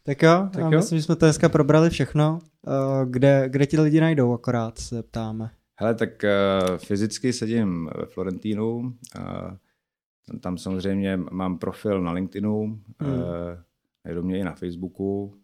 Tak 0.05 0.23
jo, 0.23 0.49
tak 0.53 0.63
jo. 0.63 0.71
myslím, 0.71 0.99
že 0.99 1.03
jsme 1.03 1.17
to 1.17 1.27
dneska 1.27 1.49
probrali 1.49 1.91
všechno. 1.91 2.39
Uh, 2.67 3.11
kde, 3.11 3.45
kde 3.49 3.67
ti 3.67 3.81
lidi 3.81 4.01
najdou, 4.01 4.33
akorát 4.33 4.79
se 4.79 5.03
ptáme. 5.03 5.51
Hele, 5.77 5.95
tak 5.95 6.11
uh, 6.25 6.77
fyzicky 6.77 7.33
sedím 7.33 7.91
ve 7.99 8.07
Florentínu. 8.07 8.77
Uh, 8.79 8.93
tam 10.41 10.59
samozřejmě 10.59 11.17
mám 11.17 11.59
profil 11.59 12.03
na 12.03 12.13
LinkedInu, 12.13 12.81
hmm. 13.01 13.13
uh, 13.13 13.21
najdou 14.05 14.23
mě 14.23 14.39
i 14.39 14.45
na 14.45 14.55
Facebooku. 14.55 15.39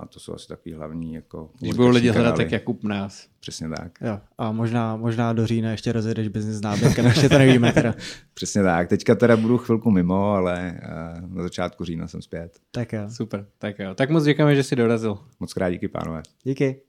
A 0.00 0.06
to 0.06 0.20
jsou 0.20 0.34
asi 0.34 0.48
takový 0.48 0.74
hlavní 0.74 1.14
jako... 1.14 1.50
Když 1.60 1.74
budou 1.74 1.88
lidi 1.88 2.10
hledat, 2.10 2.36
tak 2.36 2.52
Jakub 2.52 2.84
nás. 2.84 3.28
Přesně 3.40 3.68
tak. 3.68 3.98
Jo. 4.00 4.20
A 4.38 4.52
možná, 4.52 4.96
možná 4.96 5.32
do 5.32 5.46
října 5.46 5.70
ještě 5.70 5.92
rozjedeš 5.92 6.28
biznis 6.28 6.56
s 6.56 6.60
nábytkem, 6.60 7.06
ještě 7.06 7.28
to 7.28 7.38
nevíme 7.38 7.72
teda. 7.72 7.94
Přesně 8.34 8.62
tak. 8.62 8.88
Teďka 8.88 9.14
teda 9.14 9.36
budu 9.36 9.58
chvilku 9.58 9.90
mimo, 9.90 10.32
ale 10.32 10.80
uh, 11.22 11.30
na 11.36 11.42
začátku 11.42 11.84
října 11.84 12.08
jsem 12.08 12.22
zpět. 12.22 12.58
Tak 12.70 12.92
jo. 12.92 13.10
Super, 13.10 13.46
tak 13.58 13.78
jo. 13.78 13.94
Tak 13.94 14.10
moc 14.10 14.24
děkujeme, 14.24 14.54
že 14.54 14.62
jsi 14.62 14.76
dorazil. 14.76 15.18
Moc 15.40 15.52
krát 15.52 15.70
díky, 15.70 15.88
pánové. 15.88 16.22
Díky. 16.44 16.80